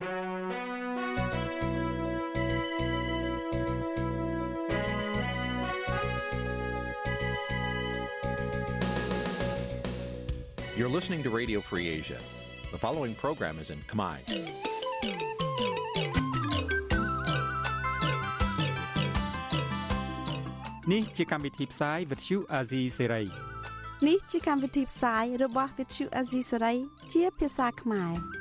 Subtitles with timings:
[0.00, 0.08] You're
[10.88, 12.16] listening to Radio Free Asia.
[12.72, 14.16] The following program is in Khmer.
[20.92, 23.26] នេះជាកម្មវិធីផ្សាយ Vuthu Azizi Serai
[24.06, 26.76] នេះជាកម្មវិធីផ្សាយរបស់ Vuthu Azizi Serai
[27.12, 28.39] ជាភាសាខ្មែរ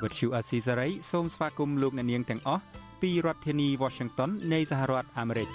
[0.00, 2.62] Vuthu Azizi Serai សូមស្វាគមន៍លោកអ្នកនាងទាំងអស់
[3.02, 5.48] ពីរដ្ឋធានី Washington នៃសហរដ្ឋអាមេរិក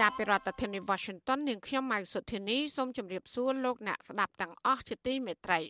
[0.00, 5.60] ចាប់ពីរដ្ឋធានី Washington នាងខ្ញុំម៉ៅសុធានីសូមជម្រាបសួរលោកអ្នកស្ដាប់ទាំងអស់ជាទីមេត្រី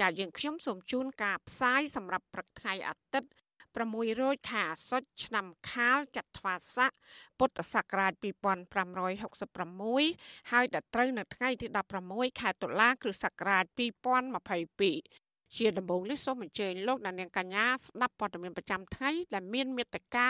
[0.00, 3.30] ចាយើងខ្ញុំសូមជូនការផ្សាយសម្រាប់ព្រឹកថ្ងៃអាទិត្យ
[3.76, 6.90] 6រោចខែអាសត់ឆ្នាំខាលចត្វាស័ក
[7.38, 11.66] ពុទ្ធសករាជ2566ហើយដល់ត្រូវនៅថ្ងៃទី
[12.04, 20.28] 16ខែតុលាគ្រិស្តសករាជ2022 ជាដំបូងនេះសូមអញ្ជើញលោកអ្នកនាងកញ្ញាស្ដាប់ព័ត៌មានប្រចាំថ្ងៃដែលមានមេត្តា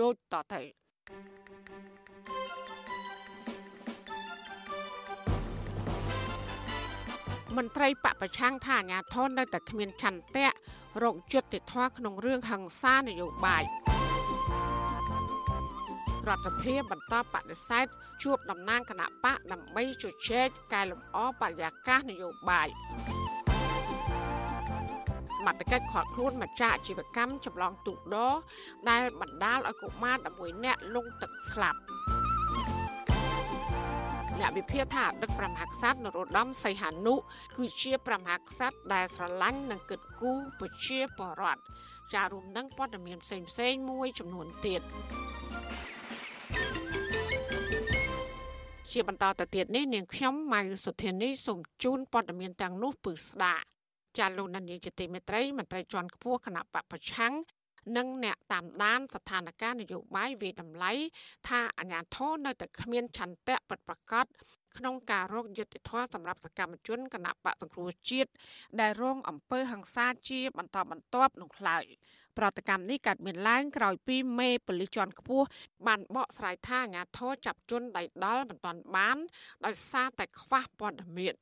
[0.00, 0.62] ដូចតទៅ
[7.56, 10.48] មន្ត្រីបពប្រឆាំងថាអាញាធននៅតែគ្មានឆន្ទៈ
[11.02, 13.64] រោគយុត្តិធម៌ក្នុងរឿងហិង្សានយោបាយ
[16.28, 17.86] រដ្ឋសភាបន្តបដិសេធ
[18.22, 22.68] ជួបតំណាងគណៈបកដើម្បីជជែកកែលម្អបរិយាកាសនយោបាយ
[25.48, 28.16] សមត្ថកិច្ចខាត់ខ្លួនម្ចាស់អាជីវកម្មចម្លងទូកដ
[28.88, 31.78] ដែលបណ្ដាលឲ្យកុមារ11នាក់លង់ទឹកស្លាប់
[34.38, 37.14] អ្នកវិភាគថាអតីតព្រះមហាក្សត្រនរោត្តមសីហនុ
[37.56, 41.60] គឺជាព្រះមហាក្សត្រដែលស្រឡាញ់និងគិតគូរប្រជាពលរដ្ឋ
[42.14, 44.82] ចារួមនឹងព័ត៌មានផ្សេងផ្សេងមួយចំនួនទៀត
[48.92, 53.54] ជាបន្តទៅទៀតនេះនាងខ្ញុំម៉ៅសុធានីសូមជូនព័ត៌មានទាំងនោះពឺស្ដា
[54.18, 57.34] ចាលោកនាយកជាទីមេត្រីមន្ត្រីជាន់ខ្ពស់គណៈបពប្រឆាំង
[57.96, 60.92] និងអ្នកតាមដានស្ថានភាពនយោបាយវិតម្លៃ
[61.48, 64.26] ថាអាញាធរនៅតែគ្មានឆន្ទៈពិតប្រាកដ
[64.76, 68.30] ក្នុងការរកយុត្តិធម៌សម្រាប់សកម្មជនគណៈបកសង្គ្រោះជាតិ
[68.80, 71.84] ដែលរងអំពើហិង្សាជាបន្តបន្ទាប់នោះឡើយ
[72.38, 75.46] ប្រតិកម្មនេះកើតមានឡើងក្រោយពីមេប៉ូលីសជាន់ខ្ពស់
[75.86, 79.18] បានបកស្រាយថាអាញាធរចាប់ជនដៃដល់មិនទាន់បាន
[79.64, 81.34] ដោយសារតែខ្វះព័ត៌មាន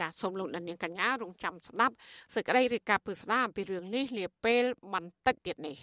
[0.00, 1.94] ចាសសូមលោកដានៀងកញ្ញារងចាំស្ដាប់
[2.34, 5.76] សេចក្តីរាយការណ៍ពឹស្ដាអំពីរឿងនេះនាពេលបន្តិចទៀតនេះ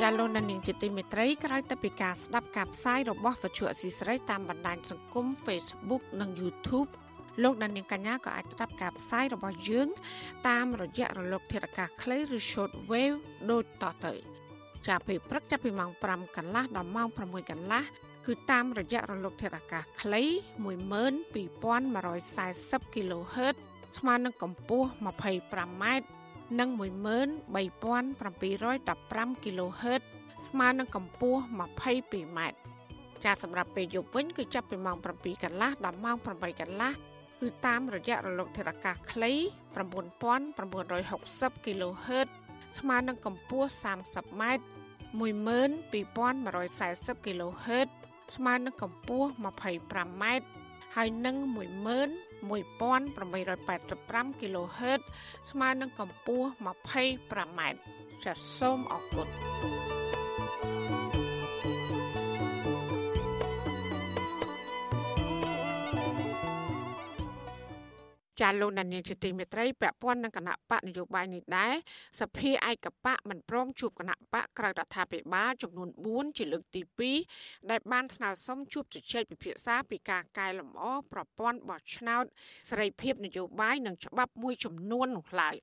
[0.00, 6.90] ចាលោកដានៀងជាទីមេត្រីក្រោយទៅពីការស្ដាប់ការផ្សាយរបស់វិទ្យុអសីស្រីតាមបណ្ដាញសង្គម Facebook និង YouTube
[7.42, 9.88] លោកដានៀងកញ្ញាក៏អាចស្ដាប់ការផ្សាយរបស់យើង
[10.48, 13.18] តាមរយៈរលកធាតុអាកាសខ្លីឬ short wave
[13.50, 14.14] ដូចតទៅ។
[14.88, 17.82] ចាប់ពីព្រឹកចាប់ពីម៉ោង5កន្លះដល់ម៉ោង6កន្លះ
[18.26, 20.22] គឺតាមរយៈរលកធាតុអាកាសខ្លី
[20.64, 23.56] 12140 kHz
[23.98, 25.84] ស្មើនឹងកម្ពស់ 25m
[26.58, 30.02] និង13715 kHz
[30.46, 32.40] ស្មើនឹងកម្ពស់ 22m
[33.24, 36.92] ចាសម្រាប់ពេលយប់វិញគឺចាប់ពីម៉ោង7កន្លះដល់ម៉ោង8កន្លះ
[37.40, 39.32] គឺតាមរយៈរលកធាតុអាកាសខ្លី
[39.74, 42.28] 9960 kHz
[42.78, 44.42] ស្មើនឹងកម្ពស់ 30m
[45.20, 47.88] 12140 kHz
[48.34, 50.24] ស្មើនឹងកម្ពស់ 25m
[50.96, 51.36] ហើយនឹង
[52.50, 55.00] 11885 kHz
[55.50, 57.60] ស្មើនឹងកម្ពស់ 25m
[58.24, 59.28] ចាសសូមអរគុណ
[68.42, 71.74] ចាលោកដានៀងជាទីមេត្រីពាក់ព័ន្ធនឹងគណៈបកនយោបាយនេះដែរ
[72.20, 76.82] សភាឯកបកមិនព្រមជួបគណៈបកក្រៅរដ្ឋាភិបាលចំនួន4ជាលើកទី
[77.24, 82.24] 2ដែលបានស្នើសុំជួបជជែកពិភាក្សាពីការកែលម្អប្រព័ន្ធបោះឆ្នោត
[82.70, 85.56] សេរីភាពនយោបាយនិងច្បាប់មួយចំនួននោះឡើយ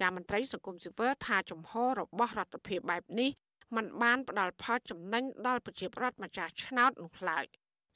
[0.00, 3.30] ចាមន្ត្រីសង្គមស៊ីវិលថាចំហរបស់រដ្ឋាភិបាលបែបនេះ
[3.76, 7.44] มันបានផ្ដល់ផលចំណេញដល់ប្រជាពលរដ្ឋម្ចាស់ឆ្នោតនោះឡើយ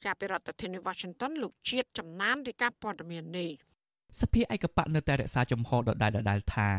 [0.05, 3.51] ចាប់ពីរដ្ឋធានី Washington លោកជាតិចំណានរាយការណ៍ព័ត៌មាននេះ
[4.21, 6.69] សភាឯកបកនៅតែរក្សាចំហដដែលដដែលថា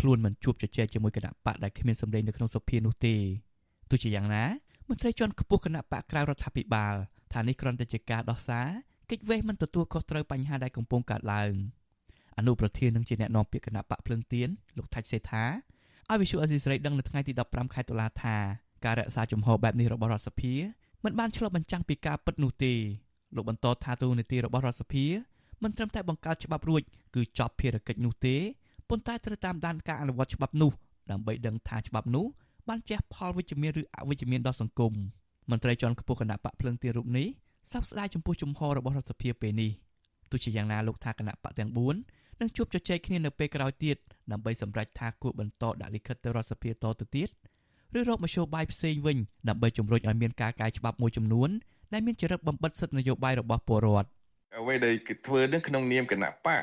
[0.00, 3.16] ខ្លួនមិនជួបជជែកជាមួយគណៈបកដែលគ្មានសម្លេងនៅក្នុងសភានោះទេ
[3.90, 4.44] ទោះជាយ៉ាងណា
[4.88, 6.94] មន្ត្រីជាន់ខ្ពស់គណៈបកក្រៅរដ្ឋាភិបាល
[7.32, 8.66] ថានេះគ្រាន់តែជាការដោះសារ
[9.10, 11.52] កិច្ចវេះមិនទទួលខុសត្រូវបញ្ហាដែលកំពុងកើតឡើង
[12.38, 15.44] អនុប្រធាននឹងជាអ្នកនាំពាក្យគណៈបកភ្លឹងទៀនលោកថាច់សេថា
[16.10, 18.36] ឲ្យវិសុអេស៊ីស្រីដឹងនៅថ្ងៃទី15ខែតុលាថា
[18.84, 20.54] ការរក្សាជំហរបែបនេះរបស់រដ្ឋសភា
[21.04, 22.74] មិនបានឆ្លុះបញ្ចាំងពីការពិតនោះទេ
[23.36, 25.06] លោកបន្តថាទូនីតិរបស់រដ្ឋសភា
[25.64, 26.82] មិនត្រឹមតែបង្កើតច្បាប់រួច
[27.14, 28.36] គឺចប់ភារកិច្ចនោះទេ
[28.88, 30.70] ប៉ុន្តែត្រូវតាមដានការអនុវត្តច្បាប់នោះ
[31.10, 32.24] ដើម្បីដឹងថាច្បាប់នោះ
[32.68, 34.92] បានជះផលវិជ្ជមានឬអវិជ្ជមានដល់សង្គម
[35.50, 37.26] មន្ត្រីជាន់ខ្ពស់គណៈបកភ្លឹងទីរូបនេះ
[37.72, 39.70] សោកស្ដាយចំពោះជំហររបស់រដ្ឋសភាពេលនេះ
[40.30, 41.70] ទោះជាយ៉ាងណាលោកថាគណៈបកទាំង
[42.04, 43.96] 4នឹងជួបជជែកគ្នានៅពេលក្រោយទៀត
[44.32, 47.28] ដើម្បីសម្រេចថាគួរបន្តដាក់លិខិតទៅរដ្ឋសភាតទៅទៀត
[47.98, 49.18] ឬរកមធ្យោបាយផ្សេងវិញ
[49.48, 51.50] ដើម្បីជំរុញឲ្យមានការកែច្បាប់មួយចំនួន
[51.92, 54.08] ដែលមានចរិតបំបិតសិទ្ធិនយោបាយរបស់ពលរដ្ឋ
[54.58, 56.60] អ្វីដែលគេធ្វើនឹងក្នុងនាមគណៈបក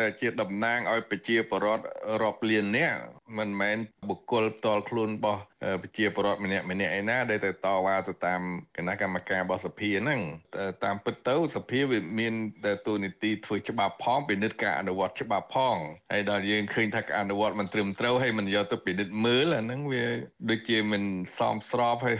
[0.00, 1.84] ដែលជាតំណាងឲ្យប្រជាពលរដ្ឋ
[2.22, 2.98] រាប់លាននាក់
[3.38, 5.40] មិនមែនបុគ្គលផ្ទាល់ខ្លួនរបស់
[5.82, 8.40] ប្រជាពលរដ្ឋម្នាក់ម្នាក់ឯណាដែលទៅតវ៉ាទៅតាម
[8.76, 10.20] គណៈកម្មការរបស់សភាហ្នឹង
[10.84, 15.76] តាមពិតទៅសភាវាមានតែទូនីតិធ្វើច្បាប់ផងពិនិត្យការអនុវត្តច្បាប់ផង
[16.12, 20.04] ហើយដល់យើងឃើញថាការអនុវត្តមិនត្រឹមត្រូវហើយមិនយកទៅពិនិត្យមើលអាហ្នឹងវា
[20.50, 21.02] ដូចជាមិន
[21.38, 22.16] សមស្របហើយ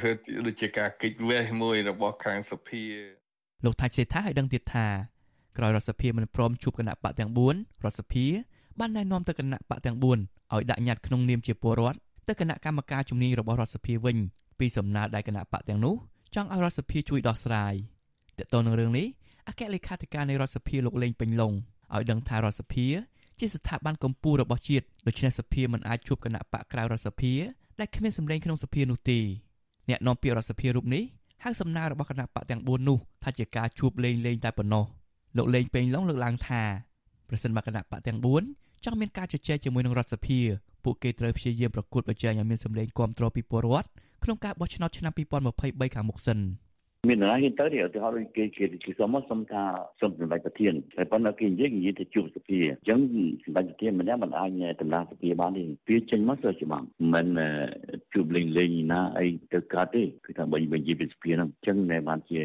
[0.47, 2.85] ដូចជាការគិតវេះមួយរបស់ខាងសភា
[3.67, 4.87] លោកថាច់សេថាឲ្យដឹងទៀតថា
[5.57, 8.27] ក្រោយរដ្ឋសភាមិនព្រមជួបគណៈបកទាំង4រដ្ឋសភា
[8.79, 11.99] បានណែនាំទៅគណៈបកទាំង4ឲ្យដាក់ញត្តិក្នុងនាមជាពលរដ្ឋ
[12.29, 14.17] ទៅគណៈកម្មការជំនាញរបស់រដ្ឋសភាវិញ
[14.59, 15.95] ពីសំណើដែលគណៈបកទាំងនោះ
[16.35, 17.75] ចង់ឲ្យរដ្ឋសភាជួយដោះស្រាយ
[18.39, 19.07] តើតើនឹងរឿងនេះ
[19.49, 21.53] អគ្គលេខាធិការនៃរដ្ឋសភាលោកលេងពេញឡុង
[21.95, 22.87] ឲ្យដឹងថារដ្ឋសភា
[23.39, 27.33] ជាស្ថាប័នកម្ពុជារបស់ជាតិដូច្នេះសភាមិនអាចជួបគណៈបកក្រៅរដ្ឋសភា
[27.81, 29.19] ដែលគ្មានសម្លេងក្នុងសភានោះទេ
[29.89, 31.05] អ្នកនាំពាក្យរដ្ឋសភារូបនេះ
[31.45, 34.85] ហៅសំណើរបស់គណៈបកទាំង4នោះថាជាការជួបលេងលេងតែប៉ុណ្ណោះ
[35.37, 36.63] លោកលេងពេញឡុងលើកឡើងថា
[37.29, 38.19] ប្រសិនបើគណៈបកទាំង
[38.51, 40.41] 4ចង់មានការជជែកជាមួយនឹងរដ្ឋសភា
[40.85, 43.89] ពួកគេត្រូវព្យាយាមប្រកួតប្រជែងឲ្យមានសម្លេងគ្រប់គ្រងពីពលរដ្ឋ
[44.25, 46.39] ក្នុងការបោះឆ្នោតឆ្នាំ2023ខាងមុខសិន។
[47.09, 49.63] មាននរណាហ៊ានទៅទេឧទាហរណ៍ដូចគេគេគេសុំមកសុំថា
[50.01, 52.99] សុំសម្ដេចប្រធានតែប៉ុន្តែគេនិយាយនិយាយទៅជួបសភាអញ្ចឹង
[53.45, 54.51] សម្ដេចប្រធានម្នាក់មិនអាច
[54.81, 57.27] តំណាងសភាបានទេវាចេញមកទៅច្បាប់មិន
[58.15, 62.41] ជួបលេងលេងណាអីទៅកាត់ទេគឺថាបើនិយាយពីសភាហ្នឹងអញ្ចឹងតែបានជា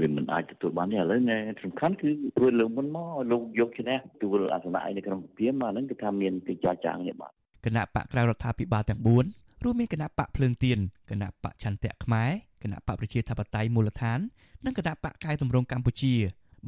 [0.00, 1.20] វាមិនអាចទទួលបានទេឥឡូវ
[1.64, 7.32] សំខាន់គឺធ្វើលើមុនមកលោកយកឈ្នះទួលអាសនៈឯនៅក្នុងសភាមកហ្នឹងគឺថាមានទីចាចាងនេះបាទ
[7.64, 10.78] គណៈបកក្រៅរដ្ឋាភិបាលទាំង4 រួមមានគណៈបកភ្លើងទៀន
[11.10, 12.30] គណៈបកឆន្ទៈខ្មែរ
[12.62, 14.18] គណៈបកប្រជាធិបតេយ្យមូលដ្ឋាន
[14.64, 16.14] និងគណៈបកកែតម្រង់កម្ពុជា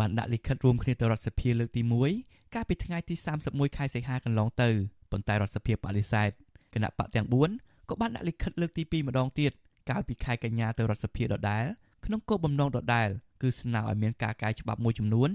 [0.01, 1.83] បានដាក់លិខិតរួមគ្នាទៅរដ្ឋសភាលើកទី
[2.19, 3.15] 1កាលពីថ្ងៃទី
[3.47, 4.69] 31ខែសីហាកន្លងទៅ
[5.11, 6.31] ប៉ុន្តែរដ្ឋសភាបដិសេធ
[6.75, 7.27] គណៈបកទាំង
[7.59, 9.53] 4ក៏បានដាក់លិខិតលើកទី2ម្ដងទៀត
[9.91, 11.65] កាលពីខែកញ្ញាទៅរដ្ឋសភាដដែល
[12.05, 13.09] ក្នុងគោលបំណងដដែល
[13.43, 15.29] គឺស្នើឲ្យមានការកែច្បាប់មួយចំនួន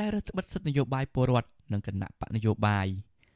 [0.00, 2.86] ដែលរដ្ឋបិទសិទ្ធិនយោបាយពលរដ្ឋនិងគណៈបកនយោបាយ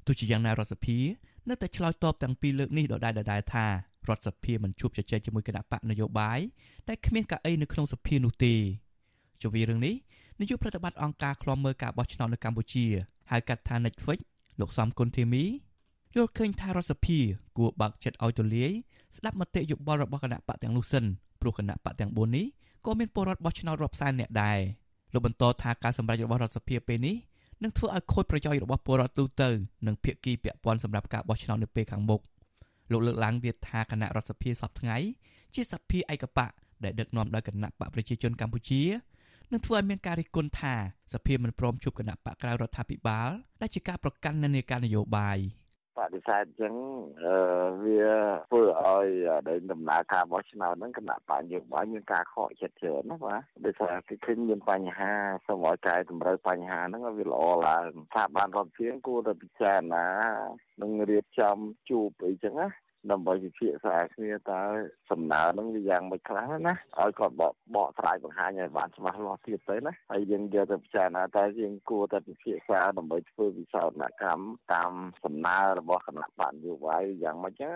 [0.07, 0.99] ទោះជាយ៉ាងណារដ្ឋសភា
[1.49, 3.71] នៅតែឆ្លើយតបទាំងពីរលើកនេះដដែលដដែលថារ
[4.17, 6.41] ដ្ឋសភាមិនជួបជជែកជាមួយគណៈបកនយោបាយ
[6.89, 8.55] តែគ្មានកៅអីនៅក្នុងសភានោះទេ
[9.43, 9.95] ជវិរឿងនេះ
[10.41, 12.87] នាយកប្រតិបត្តិអង្គការឃ្លាំមើលការបោះឆ្នោតនៅកម្ពុជា
[13.31, 14.19] ហៅកាត់ថា Netflix
[14.61, 15.45] លោកសំគុណធីមី
[16.15, 17.19] យល់ឃើញថារដ្ឋសភា
[17.57, 18.73] គួរបើកចិត្តឲ្យទូលាយ
[19.17, 21.05] ស្ដាប់មតិយោបល់របស់គណៈបកទាំងនោះសិន
[21.41, 22.47] ព្រោះគណៈបកទាំង4នេះ
[22.87, 24.59] ក៏មានពលរដ្ឋបោះឆ្នោតរាប់សែននាក់ដែរ
[25.13, 27.17] លោកបន្តថាការសម្រេចរបស់រដ្ឋសភាពេលនេះ
[27.63, 29.49] នឹងធ្វើឲ្យខូចប្រយោជន៍របស់ពលរដ្ឋទូទៅ
[29.87, 32.21] និងភាគីពាក់ព័ន្ធសម្រាប់ការបោះឆ្នោតនៅពេលខាងមុខ
[32.93, 34.97] លោកលើកឡើងទៀតថាគណៈរដ្ឋសភាសពថ្ងៃ
[35.55, 36.51] ជាសភាឯកបក
[36.85, 38.83] ដែលដឹកនាំដោយគណៈបកប្រជាជនកម្ពុជា
[39.51, 40.75] នឹងធ្វើឲ្យមានការរិះគន់ថា
[41.13, 43.31] សភាមិនព្រមជួបគណៈបកក្រៅរដ្ឋាភិបាល
[43.61, 45.39] ដែលជាការប្រកាន់និន្នាការនយោបាយ
[46.03, 46.75] បដិសេធអញ្ចឹង
[47.85, 48.05] វា
[48.51, 49.07] ធ្វើឲ្យ
[49.49, 55.13] ដែលដំណើរការបោះឆ្នោតហ្នឹងគណៈបកយោបាយមានការខកចិត្តច្រើនណាបាទដោយសារគេឃើញមានបញ្ហា
[55.47, 60.07] សូមឲ្យកែតម្រូវបញ្ហាហ្នឹងឲ្យវាល្អឡើងថាបានរដ្ឋាភិបាលគួរតែពិចារណា
[60.83, 61.57] នឹងរៀបចំ
[61.91, 62.69] ជួបអីចឹងណា
[63.11, 64.63] ដើម្បីពិភាក្សាគ្នាតើ
[65.11, 74.93] សំណើនឹងវាយ៉ាងម៉េចខ្លះណាឲ្យគាត់បកបកស្រាយបង្ហាញឲ្យបានច្បាស់លាស់ទៀតទៅណាហើយយើងយកទៅពិចារណាតើយើងគួរតែពិភាក្សាដើម្បីធ្វើវិសោធនកម្មតាម
[75.25, 77.73] សំណើរបស់គណៈបកនយោបាយយ៉ាងម៉េចណា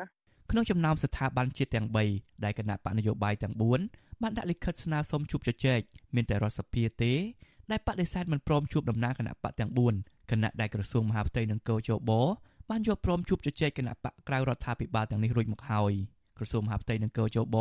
[0.50, 3.54] ក្នុងចំណោមស្ថាប័នជាតិទាំង3ដែលគណៈបកនយោបាយទាំង
[3.88, 5.80] 4បានដាក់លិខិតស្នើសុំជួបជជែក
[6.14, 7.12] មានតែរដ្ឋសភាទេ
[7.70, 12.12] ដែលបដិសេធមិនព្រមជួបដំណើរគណៈបកទាំង4គណៈដែលក្រសួងមហាផ្ទៃនិងកោជប
[12.70, 15.92] បានយល់ព្រមជួបជជែកគណៈបកក្រៅរដ្ឋាភិបាលទាំងនេះរួចមកហើយ
[16.36, 17.56] ក្រសួងមហាផ្ទៃនិងកោជប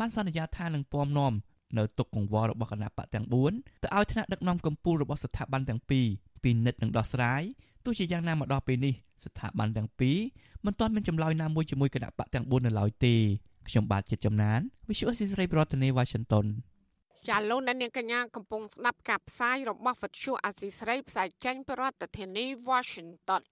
[0.00, 1.32] បានសន្យាថានឹងពំនាំ
[1.78, 6.06] នៅទុកកង្វល់របស់គណៈបកទាំង4ទៅឲ្យថ្នាក់ដឹកនាំកម្ពុជារបស់ស្ថាប័នទាំងពីរ
[6.42, 7.42] ពិនិត្យនិងដោះស្រាយ
[7.84, 8.94] ទោះជាយ៉ាងណាមកដល់ពេលនេះ
[9.24, 10.18] ស្ថាប័នទាំងពីរ
[10.64, 13.14] មិនទាន់មានចម្លើយណាមួយជាមួយគណៈបកទាំង4នៅឡើយទេ
[13.68, 16.46] ខ្ញុំបាទជាចំណាន Visual Assisray ប្រធានាទី Washington
[17.28, 23.42] ចាលោកអ្នកនាងកញ្ញាកំពុងស្ដាប់ការផ្សាយរបស់វិទ្យុអាស៊ីស្រីផ្សាយចេញពីរដ្ឋធានី Washington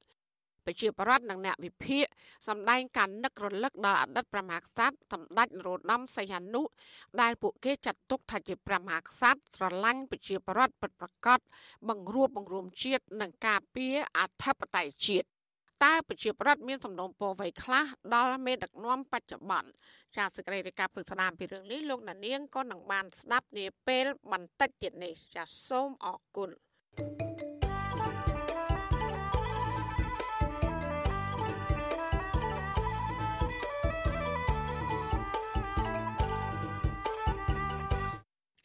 [0.70, 2.04] ប្រជាប្រដ្ឋនិងអ្នកវិភាគ
[2.48, 6.62] សម្ដែងការនឹករលឹកដល់អតីតព្រះមហាក្សត្រសម្ដេចនរោត្តមសីហនុ
[7.20, 11.38] ដែលពួកគេចាត់ទុកថាជាព្រះមហាក្សត្រស្រឡាញ់ប្រជាប្រដ្ឋពិតប្រាកដ
[11.88, 15.26] បង្រួបបង្រួមជាតិនិងការពារអធិបតេយ្យជាតិ
[15.84, 17.84] តើប្រជាប្រដ្ឋមានសំណូមពរអ្វីខ្លះ
[18.14, 19.70] ដល់មេដឹកនាំបច្ចុប្បន្ន
[20.16, 26.50] ចាសសេចក្តីរាយការណ៍ពឹកស្ដាមពីរឿងនេះលោកណានៀងក៏នឹងបានស្ដាប់នាពេលបន្តិចទៀតនេះចាសសូមអរគុណ
[26.98, 27.49] thank you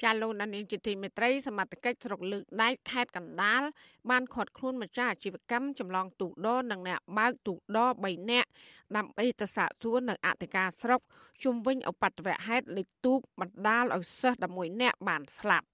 [0.05, 3.61] ចចាលោកនានីជាទីមេត្រីសមត្ថកិច្ចស្រុកលើកដែកខេត្តកណ្ដាល
[4.09, 8.49] បានឃាត់ខ្លួនម្ចាស់អាជីវកម្មចម្លងទូកដរនិងអ្នកបើកទូកដរ3នាក់
[8.95, 11.01] ដើម្បីទៅសាកសួរនៅអធិការស្រុក
[11.43, 15.67] ជុំវិញឧបទ្ទវហេតុលេខទូកបណ្ដាលឲ្យសិស្ស11នាក់បានស្លាប់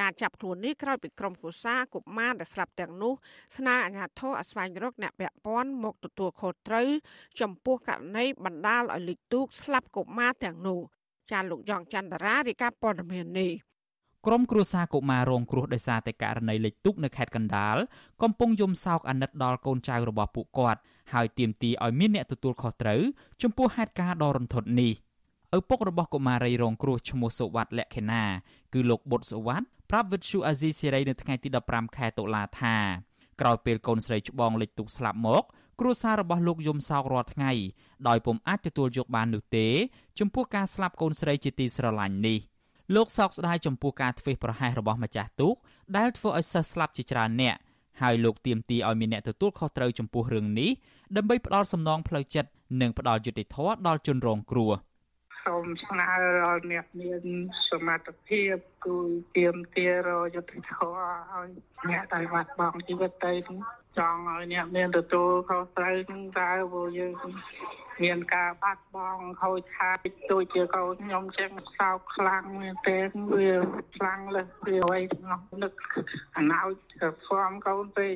[0.00, 3.12] ការចាប់ខ្លួននេះក្រោយពីក្រុមគូសាកុមារដែលស្លាប់ទាំងនោះ
[3.56, 6.88] ស្នើអាជ្ញាធរឲ្យស្វែងរកអ្នកពាក់ព័ន្ធមកទទួលខុសត្រូវ
[7.40, 10.80] ចំពោះករណីបណ្ដាលឲ្យលេខទូកស្លាប់កុមារទាំងនោះ
[11.30, 13.52] ចាលោកយ៉ងច័ន្ទរារាយការណ៍ព័ត៌មាននេះ
[14.26, 17.76] ក្រុមគ្រួសារកុមាររងគ្រោះដោយសារតែករណីលិចទុកនៅខេត្តកណ្ដាល
[18.22, 20.80] កំពុងយំសោកអាណិតដល់កូនចៅរបស់ពួកគាត់
[21.12, 23.00] ហើយទាមទារឲ្យមានអ្នកទទួលខុសត្រូវ
[23.42, 24.92] ចំពោះហេតុការណ៍ដ៏រន្ធត់នេះ
[25.56, 28.24] ឪពុករបស់កុមារីរងគ្រោះឈ្មោះសុវត្ថិលក្ខិណា
[28.74, 32.76] គឺលោកបុតសុវត្ថិប្រាប់វិទ្យុអាស៊ីសេរីនៅថ្ងៃទី15ខែតុលាថា
[33.40, 35.42] ក្រោយពេលកូនស្រីច្បងលិចទុកស្លាប់មក
[35.80, 37.52] គ្រួសាររបស់លោកយំសោករាល់ថ្ងៃ
[38.08, 39.66] ដោយពុំអាចទទួលយកបាននោះទេ
[40.18, 42.38] ចំពោះការស្លាប់កូនស្រីជាទីស្រឡាញ់នេះ
[42.94, 45.54] លោកសោកស្ដាយចំពោះការធ្វេសប្រហែសរបស់ម្ចាស់ទូក
[45.96, 47.56] ដែលធ្វើឲ្យសិស្សស្លាប់ជាច្រើនអ្នក
[48.02, 50.70] ហើយលោកទាមទារឲ្យមានអ្នកទទួលខុសត្រូវចំពោះរឿងនេះ
[51.16, 54.72] ដើម្បីផ្ដល់សំណងផ្លូវចិត្តនិងផ្ដល់យុត្តិធម៌ដល់ជនរងគ្រោះ
[55.44, 56.10] សូមស្នើ
[56.44, 57.22] ដល់អ្នកមាន
[57.70, 58.54] សមត្ថភាព
[58.84, 58.96] គឺ
[59.36, 60.98] ទៀមទារយុទ្ធធរ
[61.32, 61.48] ឲ្យ
[61.90, 63.32] អ្នកដែលបាត់បង់ជីវិតទៅ
[63.98, 67.12] ចង់ឲ្យអ្នកមានទទួលខុសត្រូវនឹងតើព្រោះយើង
[68.02, 69.96] មានការបាត់បង់ខូចខាត
[70.32, 73.52] ដូចជាកូនខ្ញុំចឹងសោកខ្លាំងមែនទែនវា
[73.96, 75.72] ខ្លាំងលើសវាអ្វីទាំងអស់នឹក
[76.36, 76.72] អណោច
[77.24, 78.14] ហ្វមកូនពេក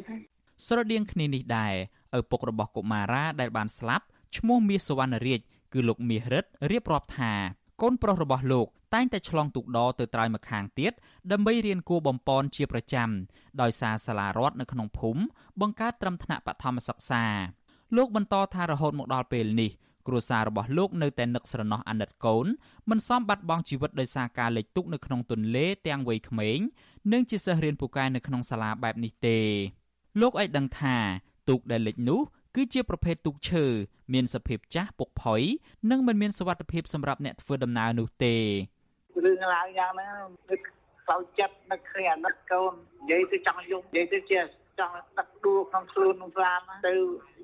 [0.67, 1.75] ស្រដៀងគ្នានេះដែរ
[2.19, 4.05] ឪពុករបស់កុមារាដែលបានស្លាប់
[4.37, 5.41] ឈ្មោះមាសសវណ្ណរាជ
[5.73, 7.33] គឺលោកមាសរិទ្ធរៀបរាប់ថា
[7.83, 10.93] កូនប្រុសរបស់លោកតែងតែឆ្លងទូកដរទៅត្រើយម្ខាងទៀត
[11.33, 13.09] ដើម្បីរៀនគួរបំពន់ជាប្រចាំ
[13.63, 15.23] ដោយសារសាលារដ្ឋនៅក្នុងភូមិ
[15.61, 17.25] បង្កើតត្រឹមថ្នាក់បឋមសិក្សា
[17.97, 19.71] លោកបន្តថារហូតមកដល់ពេលនេះ
[20.07, 22.47] គ្រួសាររបស់លោកនៅតែនឹកស្រណោះអាណិតកូន
[22.91, 26.59] មិនសមបាត់បង់ជីវិតដោយសារការលិចទុកនៅក្នុងទន្លេទាំងវ័យក្មេង
[27.13, 29.39] និងជាសិស្សរៀនពូកែនៅក្នុងសាលាបែបនេះទេ
[30.21, 30.97] លោកឲ្យដឹងថា
[31.49, 32.21] ទូកដែលលិចនោះ
[32.55, 33.65] គឺជាប្រភេទទូកឈើ
[34.13, 35.43] មានសភាពចាស់ពុកផុយ
[35.91, 38.37] និងមិនមានសុវត្ថិភាពសម្រាប់អ្នកធ្វើដំណើរនោះទេ
[39.25, 40.15] រឿងឡើងយ៉ាងហ្នឹង
[40.51, 40.61] នឹក
[41.09, 42.73] សោកចិត្តនឹកឃើញអាណិតកូន
[43.03, 44.41] និយាយទៅចង់យំនិយាយទៅជា
[44.79, 46.95] ចង់ដឹកដួលក្នុងខ្លួនក្នុងស្លាមទៅ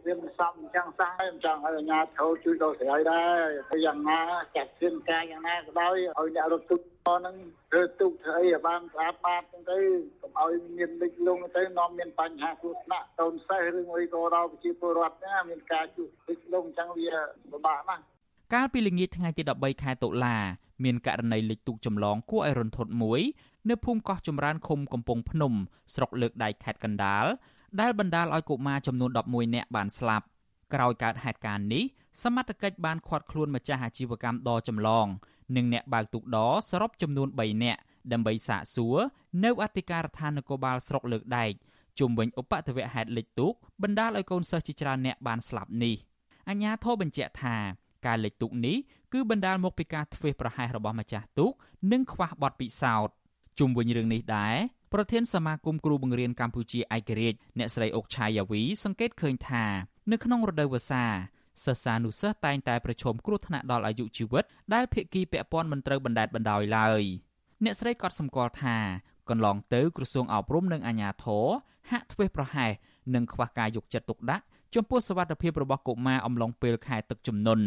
[0.07, 4.21] វាមិនសមអញ្ចឹងសោះហើយចង់ឲ្យអាជ្ញាធរជួយដល់ស្រីដែរទៅយ៉ាងណា
[4.57, 7.37] ចាត់ជឿនការយ៉ាងណាក៏ដោយឲ្យអ្នករត់ទុកហ្នឹង
[7.71, 9.79] ធ្វើទុកធ្វើអីឲ្យបានស្អាតបាតហ្នឹងទៅ
[10.21, 17.09] កុំឲ្យមានលិចលង់ទៅនាំមានបញ្ហាគ្រោះថ្នាក់តូនសិស្សឬមួយក៏ដល់ប្រជាពលរដ្ឋណាមានការជួសលិចលង់អញ្ចឹងវា
[17.53, 18.03] ពិបាកណាស់
[18.55, 20.37] កាលពីល្ងាចថ្ងៃទី13ខែតុលា
[20.85, 23.21] មានករណីលិចទូកចម្លងគួរឲ្យរន្ធត់មួយ
[23.71, 25.53] នៅភូមិកោះចម្រើនឃុំកំពង់ភ្នំ
[25.95, 27.25] ស្រុកលើកដៃខេត្តកណ្ដាល
[27.81, 30.25] ដែលបណ្ដាលឲ្យកុមារចំនួន11នាក់បានស្លាប់
[30.75, 31.85] ក្រោយកើតហេតុការណ៍នេះ
[32.23, 35.07] សមត្ថកិច្ចបានឃាត់ខ្លួនម្ចាស់អាជីវកម្មដចម្លង
[35.57, 36.39] និងអ្នកបើកទូកដ
[36.71, 37.81] សរុបចំនួន3នាក់
[38.13, 38.97] ដើម្បីសាកសួរ
[39.45, 41.53] នៅអធិការដ្ឋាននគរបាលស្រុកលើកដែក
[41.99, 45.97] ជុំវិញឧបទ្ទវហេតុលិចទូកបណ្ដាលឲ្យកូនសិស្សជាច្រើនអ្នកបានស្លាប់នេះ
[46.49, 47.57] អញ្ញាធិបបញ្ជាក់ថា
[48.07, 48.77] ការលិចទូកនេះ
[49.13, 51.53] គឺបណ្ដាលមកពីការធ្វេសប្រហែសរបស់ម្ចាស់ទូក
[51.93, 53.15] និងខ្វះបទពិសោធន៍
[53.59, 54.57] ជុំវិញរឿងនេះដែរ
[54.93, 59.65] ប្រធានសមាគមគ្រូបង្រៀនកម្ពុជាឯករាជ្យអ្នកស្រីអុកឆាយាវីសង្កេតឃើញថា
[60.11, 61.05] នៅក្នុងរដូវវស្សា
[61.65, 67.03] សិស្សានុសិស្សតែងតែប្រឈមគ្រោះថ្នាក់ដល់អាយុជីវិតដែលភាគីពាក់ព័ន្ធមិនត្រូវបណ្តែតបណ្តោយឡើយ
[67.65, 68.77] អ្នកស្រីក៏សម្គាល់ថា
[69.29, 71.47] កន្លងទៅក្រសួងអប់រំនិងអាជ្ញាធរ
[71.91, 72.71] ហាក់ធ្វេសប្រហែស
[73.15, 77.67] និងខ្វះការយកចិត្តទុកដាក់ចំពោះសវត្ថិភាពរបស់កុមារអំឡុងពេលខែទឹកជំនន់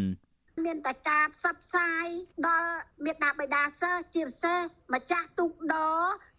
[0.66, 2.06] មានតែការផ្សព្វផ្សាយ
[2.48, 2.72] ដល់
[3.06, 4.60] មេដាបេដាសិស្សជាពិសេស
[4.94, 5.76] ម្ចាស់ទូកដ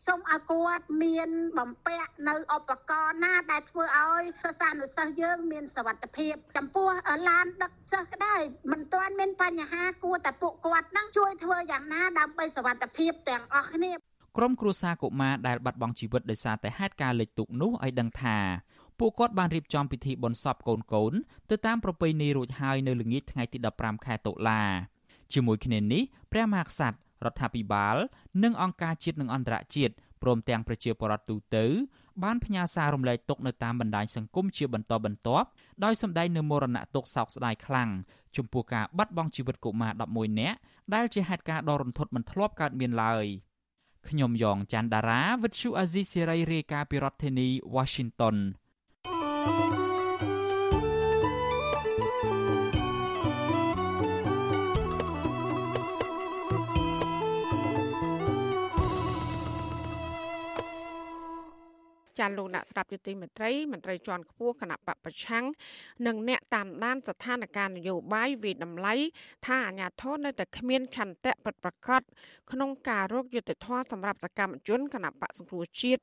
[0.06, 6.88] សូមឲ្យគាត់មានបំពាក់នៅឧបករណ៍ណាដែលធ្វើឲ្យសិស្សានុសិស្សយើងមានសវត្ថភាពចំពោះ
[7.28, 8.40] ឡានដឹកសិស្សក៏ដោយ
[8.72, 13.92] មិនទាន់មានបញ្ហាគួរតែពួកគាត់នឹងជួយធ្វើយ៉ាងណាដើម្បីសវត្ថភាពទាំងអស់គ្នា
[14.38, 18.38] ក្រុមគ្រួសារកុមារដែលបាត់បង់ជីវិតដោយសារតែហេតុការណ៍លិចទូកនោះឲ្យដឹងថា
[19.04, 21.12] ពួកគាត់បានរៀបចំពិធីបុណ្យសពកូនកូន
[21.50, 24.62] ទៅតាមប្រពៃណីរួចហើយនៅល្ងាចថ្ងៃទី15ខែតុលា
[25.32, 27.96] ជាមួយគ្នានេះព្រះមហាក្សត្ររដ្ឋាភិបាល
[28.42, 31.64] និងអង្គការជាតិនិងអន្តរជាតិព្រមទាំងប្រជាពលរដ្ឋទូទៅ
[32.22, 35.48] បានផ្ញើសាររំលែកទុកនៅតាមបណ្ដាញសង្គមជាបន្តបន្ទាប់
[35.84, 37.90] ដោយសម្ដែងនូវមរណទុក្ខសោកស្ដាយខ្លាំង
[38.36, 40.56] ចំពោះការបាត់បង់ជីវិតកុមារ11នាក់
[40.94, 43.26] ដែលជាហេតុការណ៍ដ៏រន្ធត់មិនធ្លាប់កើតមានឡើយ
[44.08, 48.36] ខ្ញុំយ៉ងច័ន្ទដារាវិទ្យុអាស៊ីសេរីរាយការណ៍ពីរដ្ឋធានី Washington
[49.44, 50.01] thank
[62.20, 65.44] ចចាលោកអ្នកស្ដាប់យុតិមន្ត្រីមន្ត្រីជាន់ខ្ពស់គណៈបពប្រឆាំង
[66.06, 68.94] និងអ្នកតាមដានស្ថានភាពនយោបាយវិតម្លៃ
[69.46, 72.02] ថាអាញាធននៅតែគ្មានឆន្ទៈពិតប្រាកដ
[72.52, 76.02] ក្នុងការរកយុត្តិធម៌សម្រាប់សកម្មជនគណៈបកសង្គ្រោះជាតិ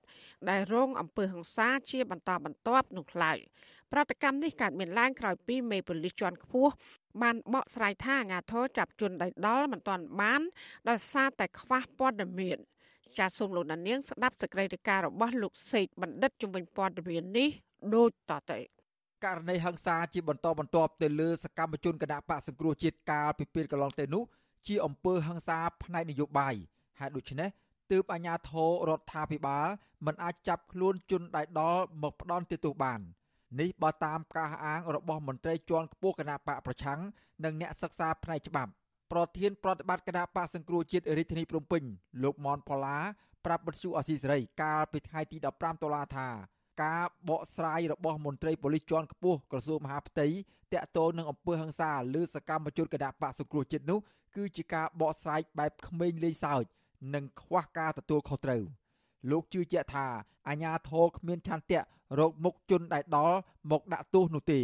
[0.50, 3.40] ដែលរងអំពើហិង្សាជាបន្តបន្ទាប់នោះឡើយ
[3.92, 6.72] ប្រតិកម្មនេះកើតមានឡើងក្រោយពីមេប៉ូលីសជាន់ខ្ពស់
[7.22, 10.42] បានបកស្រាយថាអាញាធរចាប់ជនដៃដល់មិនទាន់បាន
[10.90, 12.60] ដោយសារតែខ្វះព័ត៌មាន
[13.18, 17.50] ចាសសូមលោកដានៀងស្ដាប់សេចក្តីរាយការណ៍របស់លោកសេកបណ្ឌិតជំនាញព័ត៌មាននេះ
[17.96, 18.60] ដូចតទៅ
[19.26, 24.24] ករណីហឹង្សាជាបន្តបន្ទាប់ទៅលើសកម្មជនគណៈបកសង្គ្រោះជាតិកាលពីពេលកន្លងទៅនោះ
[24.68, 26.56] ជាអំពើហឹង្សាផ្នែកនយោបាយ
[27.00, 27.50] ហើយដូច្នេះ
[27.92, 29.68] ទើបអាជ្ញាធររដ្ឋាភិបាល
[30.06, 33.00] មិនអាចចាប់ខ្លួនជនដៃដល់មកផ្ដន់ទោសបាន
[33.60, 37.00] នេះបើតាមការអាងរបស់មន្ត្រីជាន់ខ្ពស់គណៈបកប្រឆាំង
[37.44, 38.72] និងអ្នកសិក្សាផ្នែកច្បាប់
[39.12, 41.84] ប្រធានប្រតិបត្តិគណៈបកសង្គ្រោះជាតិរាជធានីភ្នំពេញ
[42.24, 42.98] លោកមនផល្លា
[43.46, 46.28] ប្រាប់បទសុអសីសេរីកាលពីថ្ងៃទី15តុលាថា
[46.84, 50.28] ការបកស្រាយរបស់មន្ត្រីប៉ូលីសជាន់ខ្ពស់ក្រសួងមហាផ្ទៃ
[50.74, 54.00] តាក់ទងនឹងអំពើហិង្សាលើសកម្មជនគណៈបកសង្គ្រោះជាតិនោះ
[54.36, 56.64] គឺជាការបកស្រាយបែបក្មេងលេងសើច
[57.14, 58.64] និងខ្វះការទទួលខុសត្រូវ
[59.32, 60.08] លោកជឿជាក់ថា
[60.48, 61.80] អាញាធរគ្មានឆន្ទៈ
[62.20, 63.38] រកមុខជនដែលដល់
[63.72, 64.60] មកដាក់ទោសនោះទេ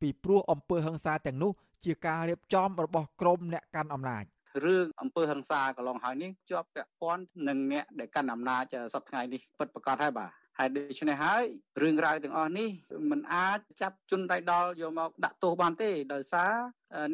[0.00, 1.52] ពីព្រោះអំពើហិង្សាទាំងនោះ
[1.84, 4.24] ជាការរៀបចំរបស់ក្រុមអ្នកកាន់អំណាច
[4.64, 11.44] រឿងអំពើហិង្សាកន្លងហើយនេះជាប់ពាក់ព័ន្ធនឹងអ្នកដែលកាន់អំណាចសប្តាហ៍នេះពិតប្រាកដហើយបាទហើយដូច្នេះហើយ
[11.82, 12.68] រឿងរ៉ាវទាំងអស់នេះ
[13.10, 16.52] มันអាចចាប់ជនដៃដល់យកមកដាក់ទោសបានទេដោយសារ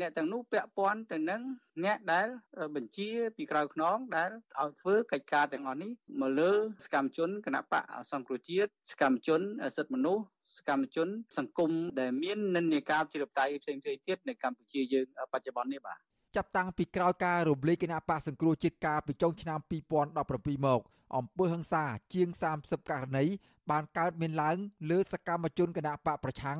[0.00, 1.42] អ្នកទាំងនោះពាក់ព័ន្ធទៅនឹង
[1.84, 2.28] អ្នកដែល
[2.76, 4.30] បញ្ជាពីក្រៅខ្នងដែល
[4.60, 6.52] ឲ្យធ្វើកិច្ចការទាំងអស់នេះមកលើ
[6.84, 9.40] សកម្មជនគណៈបកសង្គ្រោះជាតិសកម្មជន
[9.76, 10.24] សិទ្ធិមនុស្ស
[10.54, 15.98] សកម្មជន សង្គមដែលមាននិន្នាការជាបតៃផ្សេងៗទៀតនៅកម្ពុជាយើងបច្ចុប្បន្ននេះបាទ
[16.36, 19.58] ចាប់តាំងពីក្រោយការរំលែកគណៈបកសង្គ្រោះជាតិកាលពីចុងឆ្នាំ
[20.06, 20.80] 2017មក
[21.16, 21.84] អំពើហិង្សា
[22.14, 22.28] ជាង
[22.60, 23.24] 30ករណី
[23.70, 24.56] បានកើតមានឡើង
[24.90, 26.58] លើសកម្មជនគណៈបកប្រឆាំង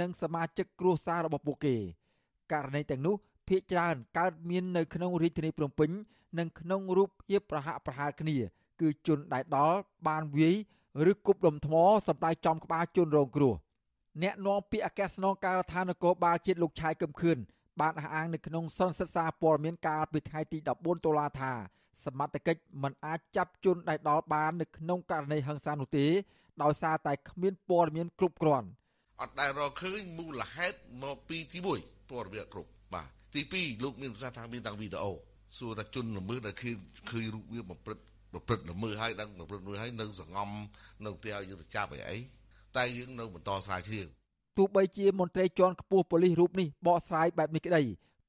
[0.00, 1.76] និងសមាជិកគ្រួសាររបស់ពួកគេ
[2.52, 3.14] ករណីទាំងនោះ
[3.48, 5.90] ភាគច្រើនកើតមាននៅក្នុងរាជធានីភ្នំពេញ
[6.38, 8.36] និងក្នុងរូបភាពប្រហាក់ប្រហែលគ្នា
[8.80, 10.54] គឺជនដែលដល់បានវាយ
[11.10, 11.74] ឬគប់លំថ្ម
[12.08, 13.54] សម្ដៅចំក្បាលជនរងគ្រោះ
[14.22, 17.38] អ្នកនាំពាក្យអគ្គស្នងការដ្ឋាននគរបាលជាតិលោកឆាយកឹមខឿន
[17.80, 21.52] បានអះអាងនៅក្នុងសន្និសីទសារព័ត៌មានកាលពីថ្ងៃទី14តុលាថា
[22.04, 26.06] សមត្ថកិច្ចមិនអាចចាប់ជនដែលដល់បាននៅក្នុងករណីហិង្សានោះទេ
[26.62, 28.68] ដោយសារតែគ្មានព័ត៌មានគ្រប់គ្រាន់
[29.20, 35.12] អត់ដែលរកឃើញមូលហេតុមកពីទី1ព័ត៌មានគ្រប់បាទទី2លោកមានប្រសាសន៍ថាមានតាំងវីដេអូ
[35.58, 36.76] សួរថាជនល្មើសដែលឃើញ
[37.10, 38.04] ឃើញរូបវាបំព្រឹត្ត
[38.34, 40.50] ប្រព្រឹត្តល្មើសហើយដឹងប្រព្រឹត្តល្មើសហើយនៅសងំ
[41.04, 42.18] នៅផ្ទះឲ្យយើងទៅចាប់អីអី
[42.76, 44.06] តែយើងនៅបន្តស្រាវជ្រាវ
[44.56, 47.82] ទោះបីជាមន្ត្រីជាន់ខ្ពស់ប៉ូលីសរូបនេះបកស្រាយបែបនេះក្តី